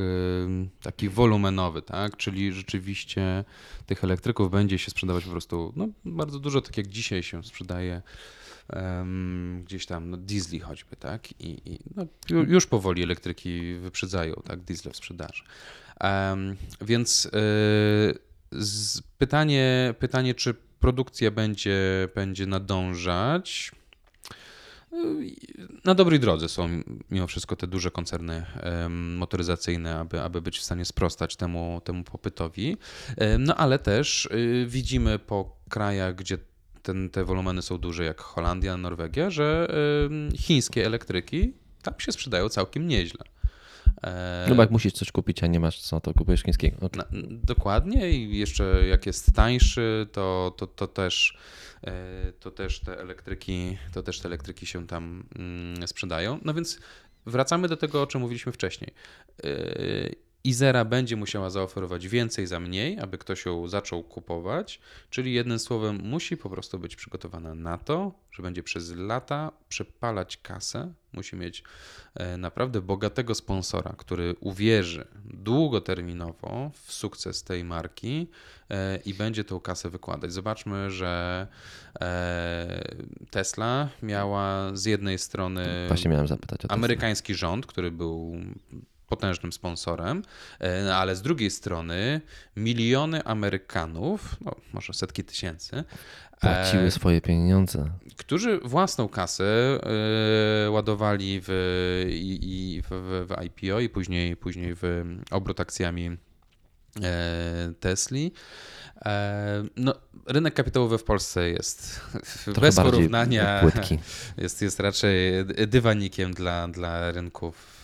taki 0.81 1.09
wolumenowy, 1.09 1.81
tak? 1.81 2.17
czyli 2.17 2.53
rzeczywiście 2.53 3.43
tych 3.85 4.03
elektryków 4.03 4.51
będzie 4.51 4.77
się 4.77 4.91
sprzedawać 4.91 5.23
po 5.23 5.31
prostu 5.31 5.73
no, 5.75 5.87
bardzo 6.05 6.39
dużo, 6.39 6.61
tak 6.61 6.77
jak 6.77 6.87
dzisiaj 6.87 7.23
się 7.23 7.43
sprzedaje 7.43 8.01
um, 8.73 9.63
gdzieś 9.65 9.85
tam 9.85 10.09
no, 10.09 10.17
diesli 10.17 10.59
choćby, 10.59 10.95
tak? 10.95 11.31
I, 11.31 11.61
i 11.65 11.79
no, 11.95 12.05
już 12.47 12.67
powoli 12.67 13.03
elektryki 13.03 13.73
wyprzedzają 13.73 14.33
tak, 14.45 14.61
diesle 14.61 14.91
w 14.91 14.95
sprzedaży. 14.95 15.43
Um, 16.01 16.55
więc 16.81 17.29
yy, 18.51 18.99
pytanie, 19.17 19.93
pytanie, 19.99 20.35
czy 20.35 20.68
produkcja 20.79 21.31
będzie, 21.31 22.07
będzie 22.15 22.45
nadążać. 22.45 23.71
Na 25.85 25.95
dobrej 25.95 26.19
drodze 26.19 26.49
są 26.49 26.69
mimo 27.11 27.27
wszystko 27.27 27.55
te 27.55 27.67
duże 27.67 27.91
koncerny 27.91 28.45
motoryzacyjne, 28.89 29.99
aby, 29.99 30.21
aby 30.21 30.41
być 30.41 30.59
w 30.59 30.63
stanie 30.63 30.85
sprostać 30.85 31.35
temu, 31.35 31.81
temu 31.83 32.03
popytowi. 32.03 32.77
No 33.39 33.55
ale 33.55 33.79
też 33.79 34.25
y, 34.25 34.65
widzimy 34.69 35.19
po 35.19 35.55
krajach, 35.69 36.15
gdzie 36.15 36.37
ten, 36.81 37.09
te 37.09 37.25
wolumeny 37.25 37.61
są 37.61 37.77
duże, 37.77 38.03
jak 38.03 38.21
Holandia, 38.21 38.77
Norwegia, 38.77 39.29
że 39.29 39.67
chińskie 40.35 40.85
elektryki 40.85 41.53
tam 41.81 41.93
się 41.97 42.11
sprzedają 42.11 42.49
całkiem 42.49 42.87
nieźle. 42.87 43.25
No 44.49 44.55
bo 44.55 44.61
jak 44.61 44.71
musisz 44.71 44.93
coś 44.93 45.11
kupić, 45.11 45.43
a 45.43 45.47
nie 45.47 45.59
masz 45.59 45.81
co, 45.81 46.01
to 46.01 46.13
kupujesz 46.13 46.43
chińskiego. 46.43 46.77
No, 46.81 47.03
dokładnie 47.43 48.11
i 48.11 48.37
jeszcze 48.37 48.87
jak 48.87 49.05
jest 49.05 49.33
tańszy, 49.33 50.07
to, 50.11 50.53
to, 50.57 50.67
to 50.67 50.87
też 50.87 51.37
e, 51.83 51.91
to 52.39 52.51
też 52.51 52.79
te 52.79 52.99
elektryki, 52.99 53.77
to 53.93 54.03
też 54.03 54.19
te 54.19 54.27
elektryki 54.27 54.65
się 54.65 54.87
tam 54.87 55.23
mm, 55.35 55.87
sprzedają. 55.87 56.39
No 56.45 56.53
więc 56.53 56.79
wracamy 57.25 57.67
do 57.67 57.77
tego, 57.77 58.01
o 58.01 58.07
czym 58.07 58.21
mówiliśmy 58.21 58.51
wcześniej. 58.51 58.93
Izera 60.49 60.85
będzie 60.85 61.15
musiała 61.15 61.49
zaoferować 61.49 62.07
więcej 62.07 62.47
za 62.47 62.59
mniej, 62.59 62.99
aby 62.99 63.17
ktoś 63.17 63.45
ją 63.45 63.67
zaczął 63.67 64.03
kupować, 64.03 64.79
czyli 65.09 65.33
jednym 65.33 65.59
słowem 65.59 66.01
musi 66.03 66.37
po 66.37 66.49
prostu 66.49 66.79
być 66.79 66.95
przygotowana 66.95 67.55
na 67.55 67.77
to, 67.77 68.11
że 68.31 68.43
będzie 68.43 68.63
przez 68.63 68.95
lata 68.95 69.51
przepalać 69.69 70.37
kasę, 70.37 70.93
musi 71.13 71.35
mieć 71.35 71.63
e, 72.15 72.37
naprawdę 72.37 72.81
bogatego 72.81 73.35
sponsora, 73.35 73.95
który 73.97 74.35
uwierzy 74.39 75.07
długoterminowo 75.25 76.71
w 76.73 76.93
sukces 76.93 77.43
tej 77.43 77.63
marki 77.63 78.27
e, 78.69 78.97
i 78.97 79.13
będzie 79.13 79.43
tą 79.43 79.59
kasę 79.59 79.89
wykładać. 79.89 80.33
Zobaczmy, 80.33 80.91
że 80.91 81.47
e, 82.01 82.95
Tesla 83.31 83.89
miała 84.03 84.75
z 84.75 84.85
jednej 84.85 85.17
strony 85.17 85.87
amerykański 86.69 87.35
rząd, 87.35 87.65
który 87.65 87.91
był 87.91 88.35
potężnym 89.09 89.53
sponsorem, 89.53 90.23
e, 90.61 90.95
ale 90.95 91.15
z 91.15 91.21
drugiej 91.21 91.51
strony 91.51 92.21
miliony 92.55 93.23
Amerykanów, 93.23 94.35
no 94.41 94.55
może 94.73 94.93
setki 94.93 95.23
tysięcy, 95.23 95.83
płaciły 96.41 96.83
e, 96.83 96.91
swoje 96.91 97.21
pieniądze. 97.21 97.89
Którzy 98.17 98.59
własną 98.59 99.09
kasę 99.09 99.79
e, 100.65 100.69
ładowali 100.69 101.41
w, 101.43 101.49
i, 102.09 102.39
i 102.41 102.81
w, 102.81 102.87
w, 103.27 103.43
IPO 103.45 103.79
i 103.79 103.89
później, 103.89 104.35
później 104.35 104.75
w 104.75 105.03
obrót 105.31 105.59
akcjami 105.59 106.17
Tesli. 107.79 108.31
No, 109.75 109.93
rynek 110.27 110.53
kapitałowy 110.53 110.97
w 110.97 111.03
Polsce 111.03 111.49
jest 111.49 112.01
Trochę 112.43 112.61
bez 112.61 112.75
porównania. 112.75 113.61
Jest, 114.37 114.61
jest 114.61 114.79
raczej 114.79 115.45
dywanikiem 115.67 116.33
dla, 116.33 116.67
dla 116.67 117.11
rynków 117.11 117.78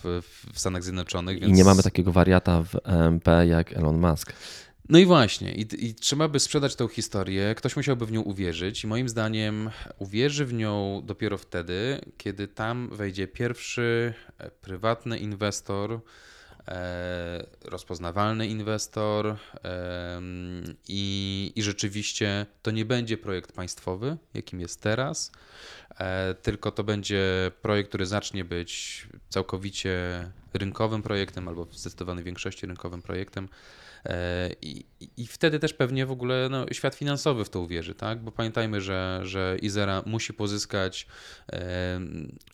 w 0.52 0.58
Stanach 0.60 0.82
Zjednoczonych. 0.82 1.40
Więc... 1.40 1.52
I 1.52 1.56
nie 1.56 1.64
mamy 1.64 1.82
takiego 1.82 2.12
wariata 2.12 2.62
w 2.62 2.74
EMP 2.84 3.28
jak 3.46 3.72
Elon 3.72 3.98
Musk. 3.98 4.32
No 4.88 4.98
i 4.98 5.06
właśnie, 5.06 5.54
i, 5.54 5.86
i, 5.86 5.94
trzeba 5.94 6.28
by 6.28 6.40
sprzedać 6.40 6.76
tę 6.76 6.88
historię, 6.88 7.54
ktoś 7.54 7.76
musiałby 7.76 8.06
w 8.06 8.12
nią 8.12 8.20
uwierzyć, 8.20 8.84
i 8.84 8.86
moim 8.86 9.08
zdaniem 9.08 9.70
uwierzy 9.98 10.44
w 10.44 10.52
nią 10.52 11.02
dopiero 11.04 11.38
wtedy, 11.38 12.00
kiedy 12.16 12.48
tam 12.48 12.88
wejdzie 12.92 13.28
pierwszy 13.28 14.14
e, 14.38 14.50
prywatny 14.50 15.18
inwestor, 15.18 16.00
rozpoznawalny 17.64 18.46
inwestor, 18.46 19.26
e, 19.26 19.36
i, 20.88 21.52
i 21.56 21.62
rzeczywiście 21.62 22.46
to 22.62 22.70
nie 22.70 22.84
będzie 22.84 23.18
projekt 23.18 23.52
państwowy, 23.52 24.16
jakim 24.34 24.60
jest 24.60 24.82
teraz, 24.82 25.32
E, 25.98 26.34
tylko 26.34 26.70
to 26.70 26.84
będzie 26.84 27.50
projekt, 27.62 27.88
który 27.88 28.06
zacznie 28.06 28.44
być 28.44 29.06
całkowicie 29.28 29.98
rynkowym 30.54 31.02
projektem 31.02 31.48
albo 31.48 31.64
w 31.64 31.76
zdecydowanej 31.76 32.24
większości 32.24 32.66
rynkowym 32.66 33.02
projektem. 33.02 33.48
E, 34.04 34.50
I, 34.62 34.84
I, 35.16 35.26
wtedy 35.26 35.58
też 35.58 35.72
pewnie 35.72 36.06
w 36.06 36.10
ogóle 36.10 36.48
no, 36.50 36.66
świat 36.72 36.94
finansowy 36.94 37.44
w 37.44 37.50
to 37.50 37.60
uwierzy, 37.60 37.94
tak? 37.94 38.22
Bo 38.22 38.32
pamiętajmy, 38.32 38.80
że, 38.80 39.20
że 39.22 39.56
Izera 39.62 40.02
musi 40.06 40.34
pozyskać 40.34 41.06
e, 41.52 42.00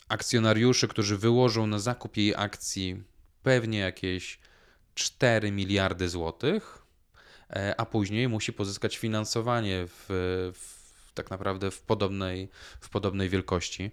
akcjonariuszy, 0.07 0.87
którzy 0.87 1.17
wyłożą 1.17 1.67
na 1.67 1.79
zakup 1.79 2.17
jej 2.17 2.35
akcji 2.35 3.03
pewnie 3.43 3.79
jakieś 3.79 4.39
4 4.95 5.51
miliardy 5.51 6.09
złotych, 6.09 6.85
a 7.77 7.85
później 7.85 8.27
musi 8.29 8.53
pozyskać 8.53 8.97
finansowanie 8.97 9.87
w, 9.87 10.05
w 10.53 10.83
tak 11.13 11.31
naprawdę 11.31 11.71
w 11.71 11.81
podobnej, 11.81 12.49
w 12.79 12.89
podobnej 12.89 13.29
wielkości 13.29 13.91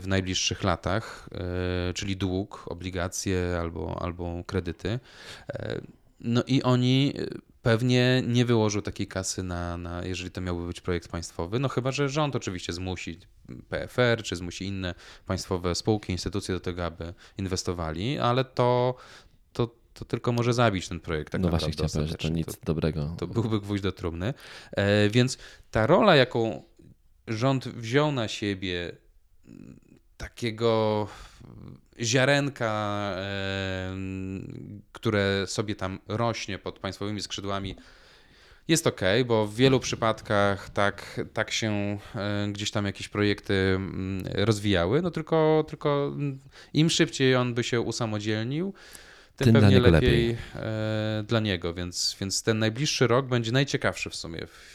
w 0.00 0.02
najbliższych 0.06 0.62
latach, 0.62 1.28
czyli 1.94 2.16
dług, 2.16 2.64
obligacje 2.68 3.58
albo, 3.60 4.02
albo 4.02 4.44
kredyty. 4.46 5.00
No 6.20 6.42
i 6.46 6.62
oni 6.62 7.14
pewnie 7.62 8.22
nie 8.26 8.44
wyłożył 8.44 8.82
takiej 8.82 9.06
kasy 9.06 9.42
na, 9.42 9.76
na, 9.76 10.04
jeżeli 10.04 10.30
to 10.30 10.40
miałby 10.40 10.66
być 10.66 10.80
projekt 10.80 11.08
państwowy, 11.08 11.58
no 11.58 11.68
chyba, 11.68 11.92
że 11.92 12.08
rząd 12.08 12.36
oczywiście 12.36 12.72
zmusi 12.72 13.18
PFR, 13.68 14.22
czy 14.22 14.36
zmusi 14.36 14.64
inne 14.64 14.94
państwowe 15.26 15.74
spółki, 15.74 16.12
instytucje 16.12 16.54
do 16.54 16.60
tego, 16.60 16.84
aby 16.84 17.14
inwestowali, 17.38 18.18
ale 18.18 18.44
to, 18.44 18.94
to, 19.52 19.74
to 19.94 20.04
tylko 20.04 20.32
może 20.32 20.54
zabić 20.54 20.88
ten 20.88 21.00
projekt. 21.00 21.32
Tak 21.32 21.40
no 21.40 21.48
właśnie 21.48 21.72
chciałem 21.72 21.90
powiedzieć, 21.90 22.22
że 22.22 22.28
to 22.28 22.34
nic 22.34 22.46
to, 22.46 22.64
dobrego. 22.64 23.16
To 23.18 23.26
byłby 23.26 23.60
gwóźdź 23.60 23.82
do 23.82 23.92
trumny. 23.92 24.34
E, 24.72 25.10
więc 25.10 25.38
ta 25.70 25.86
rola, 25.86 26.16
jaką 26.16 26.62
rząd 27.28 27.68
wziął 27.68 28.12
na 28.12 28.28
siebie 28.28 28.92
takiego 30.16 31.08
ziarenka, 32.00 33.14
które 34.92 35.46
sobie 35.46 35.74
tam 35.74 35.98
rośnie 36.08 36.58
pod 36.58 36.78
państwowymi 36.78 37.22
skrzydłami, 37.22 37.76
jest 38.68 38.86
ok, 38.86 39.00
bo 39.26 39.46
w 39.46 39.54
wielu 39.54 39.80
przypadkach 39.80 40.70
tak, 40.70 41.20
tak 41.32 41.50
się 41.50 41.98
gdzieś 42.48 42.70
tam 42.70 42.86
jakieś 42.86 43.08
projekty 43.08 43.54
mm, 43.54 44.24
rozwijały, 44.34 45.02
no 45.02 45.10
tylko, 45.10 45.64
tylko 45.68 46.12
im 46.72 46.90
szybciej 46.90 47.36
on 47.36 47.54
by 47.54 47.64
się 47.64 47.80
usamodzielnił, 47.80 48.74
tym, 49.36 49.44
tym 49.44 49.54
pewnie 49.54 49.80
lepiej, 49.80 49.92
lepiej, 49.92 50.36
e, 50.54 51.24
dla 51.26 51.40
niego, 51.40 51.74
więc, 51.74 52.16
więc 52.20 52.42
ten 52.42 52.58
najbliższy 52.58 53.06
rok 53.06 53.26
będzie 53.26 53.52
najciekawszy 53.52 54.10
w 54.10 54.16
sumie 54.16 54.46
w, 54.46 54.74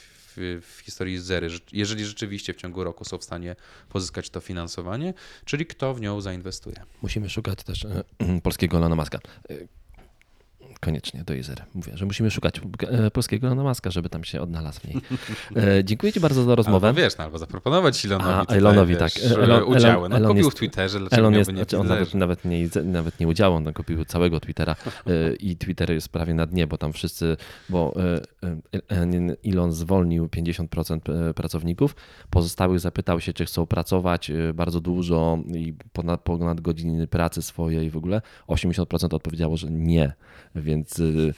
w 0.62 0.80
historii 0.84 1.18
Zery, 1.18 1.48
jeżeli 1.72 2.04
rzeczywiście 2.04 2.52
w 2.54 2.56
ciągu 2.56 2.84
roku 2.84 3.04
są 3.04 3.18
w 3.18 3.24
stanie 3.24 3.56
pozyskać 3.88 4.30
to 4.30 4.40
finansowanie, 4.40 5.14
czyli 5.44 5.66
kto 5.66 5.94
w 5.94 6.00
nią 6.00 6.20
zainwestuje. 6.20 6.76
Musimy 7.02 7.30
szukać 7.30 7.62
też 7.64 7.84
e, 7.84 8.04
polskiego 8.42 8.76
Elona 8.76 8.96
Muska. 8.96 9.18
E, 10.80 10.86
koniecznie 10.86 11.24
do 11.24 11.34
Izery. 11.34 11.62
Mówię, 11.74 11.92
że 11.94 12.06
musimy 12.06 12.30
szukać 12.30 12.60
e, 12.88 13.10
polskiego 13.10 13.46
Elona 13.46 13.62
Muska, 13.62 13.90
żeby 13.90 14.08
tam 14.08 14.24
się 14.24 14.40
odnalazł 14.40 14.80
w 14.80 14.84
niej. 14.84 14.96
E, 15.56 15.84
dziękuję 15.84 16.12
Ci 16.12 16.20
bardzo 16.20 16.44
za 16.44 16.54
rozmowę. 16.54 16.88
Albo 16.88 17.00
wiesz, 17.00 17.18
no, 17.18 17.24
albo 17.24 17.38
zaproponować 17.38 18.04
Elonowi, 18.04 18.46
A, 18.48 18.54
Elonowi 18.54 18.96
tak. 18.96 19.12
Elon, 19.42 19.62
udziały. 19.62 20.08
No, 20.08 20.16
Elon 20.16 20.28
kupił 20.28 20.44
jest, 20.44 20.56
w 20.56 20.60
Twitterze, 20.60 20.98
dlaczego 20.98 21.20
Elon 21.20 21.34
jest, 21.34 21.50
nie 21.50 21.56
znaczy 21.56 21.78
on 21.78 21.86
nawet, 21.86 22.14
nawet, 22.14 22.44
nie, 22.44 22.68
nawet 22.84 23.20
nie 23.20 23.28
udziału, 23.28 23.56
on 23.56 23.72
kupił 23.72 24.04
całego 24.04 24.40
Twittera 24.40 24.76
e, 25.06 25.34
i 25.34 25.56
Twitter 25.56 25.90
jest 25.90 26.08
prawie 26.08 26.34
na 26.34 26.46
dnie, 26.46 26.66
bo 26.66 26.78
tam 26.78 26.92
wszyscy, 26.92 27.36
bo 27.68 27.94
Elon 29.44 29.72
zwolnił 29.72 30.26
50% 30.26 31.32
pracowników, 31.34 31.96
pozostałych 32.30 32.80
zapytał 32.80 33.20
się, 33.20 33.32
czy 33.32 33.44
chcą 33.44 33.66
pracować 33.66 34.32
bardzo 34.54 34.80
dużo 34.80 35.38
i 35.54 35.74
ponad, 35.92 36.20
ponad 36.20 36.60
godziny 36.60 37.06
pracy 37.06 37.42
swojej 37.42 37.90
w 37.90 37.96
ogóle. 37.96 38.22
80% 38.48 39.14
odpowiedziało, 39.14 39.56
że 39.56 39.70
nie 39.70 40.12
więc 40.54 40.69
y, 40.76 41.02
y, 41.02 41.34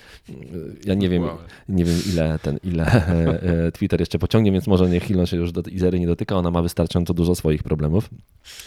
ja 0.85 0.95
nie 0.95 1.09
wiem, 1.09 1.23
nie 1.69 1.85
wiem 1.85 1.99
ile 2.13 2.39
ten, 2.39 2.59
ile 2.65 2.87
e, 3.67 3.73
Twitter 3.73 4.01
jeszcze 4.01 4.19
pociągnie, 4.19 4.53
więc 4.53 4.67
może 4.67 4.91
niech 4.91 5.11
Elon 5.11 5.27
się 5.27 5.37
już 5.37 5.53
do 5.53 5.63
Izery 5.63 6.01
nie 6.01 6.07
dotyka, 6.07 6.37
ona 6.37 6.51
ma 6.51 6.63
wystarczająco 6.63 7.15
dużo 7.15 7.35
swoich 7.35 7.63
problemów. 7.63 8.11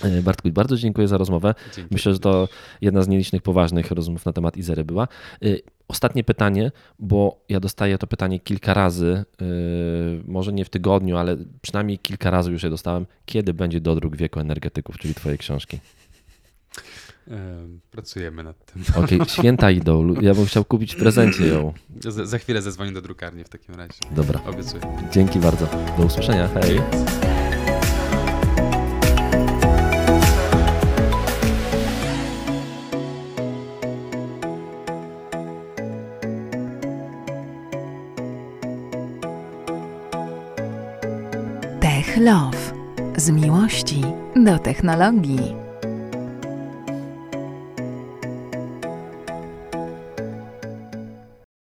E, 0.04 0.22
Bartku, 0.22 0.50
bardzo 0.52 0.78
dziękuję 0.78 1.08
za 1.08 1.18
rozmowę. 1.18 1.56
Dzięki. 1.76 1.94
Myślę, 1.94 2.14
że 2.14 2.20
to 2.20 2.48
jedna 2.82 3.02
z 3.02 3.08
nielicznych 3.08 3.42
poważnych 3.42 3.92
rozmów 3.92 4.26
na 4.26 4.34
temat 4.34 4.58
Izery 4.58 4.84
była. 4.84 5.08
E, 5.44 5.48
ostatnie 5.88 6.24
pytanie, 6.24 6.72
bo 7.00 7.44
ja 7.50 7.60
dostaję 7.60 7.98
to 7.98 8.08
pytanie 8.08 8.40
kilka 8.40 8.74
razy, 8.74 9.26
może 10.28 10.54
nie 10.54 10.66
w 10.66 10.70
tygodniu, 10.70 11.18
ale 11.18 11.38
przynajmniej 11.62 12.00
kilka 12.00 12.32
razy 12.32 12.52
już 12.52 12.64
je 12.64 12.70
dostałem. 12.70 13.06
Kiedy 13.26 13.54
będzie 13.54 13.82
dodruk 13.82 14.16
wieku 14.16 14.40
energetyków, 14.40 14.98
czyli 14.98 15.14
Twojej 15.14 15.38
książki? 15.38 15.80
Pracujemy 17.92 18.44
nad 18.44 18.66
tym. 18.66 18.84
Okej, 19.04 19.22
okay, 19.22 19.34
święta 19.34 19.72
idol. 19.72 20.16
Ja 20.22 20.34
bym 20.34 20.46
chciał 20.46 20.66
kupić 20.66 20.96
w 20.96 20.98
prezencie 20.98 21.48
ją. 21.48 21.74
Za, 22.00 22.26
za 22.26 22.38
chwilę 22.38 22.62
zadzwonię 22.62 22.92
do 22.92 23.02
drukarni 23.02 23.44
w 23.44 23.50
takim 23.50 23.76
razie. 23.76 23.94
Dobra. 24.12 24.42
Obiecuję. 24.46 24.82
Dzięki 25.12 25.40
bardzo. 25.40 25.68
Do 25.98 26.04
usłyszenia. 26.04 26.48
Hej. 26.48 26.82
Tech 41.80 42.18
Love. 42.18 42.58
Z 43.18 43.30
miłości 43.30 44.02
do 44.36 44.60
technologii. 44.60 45.65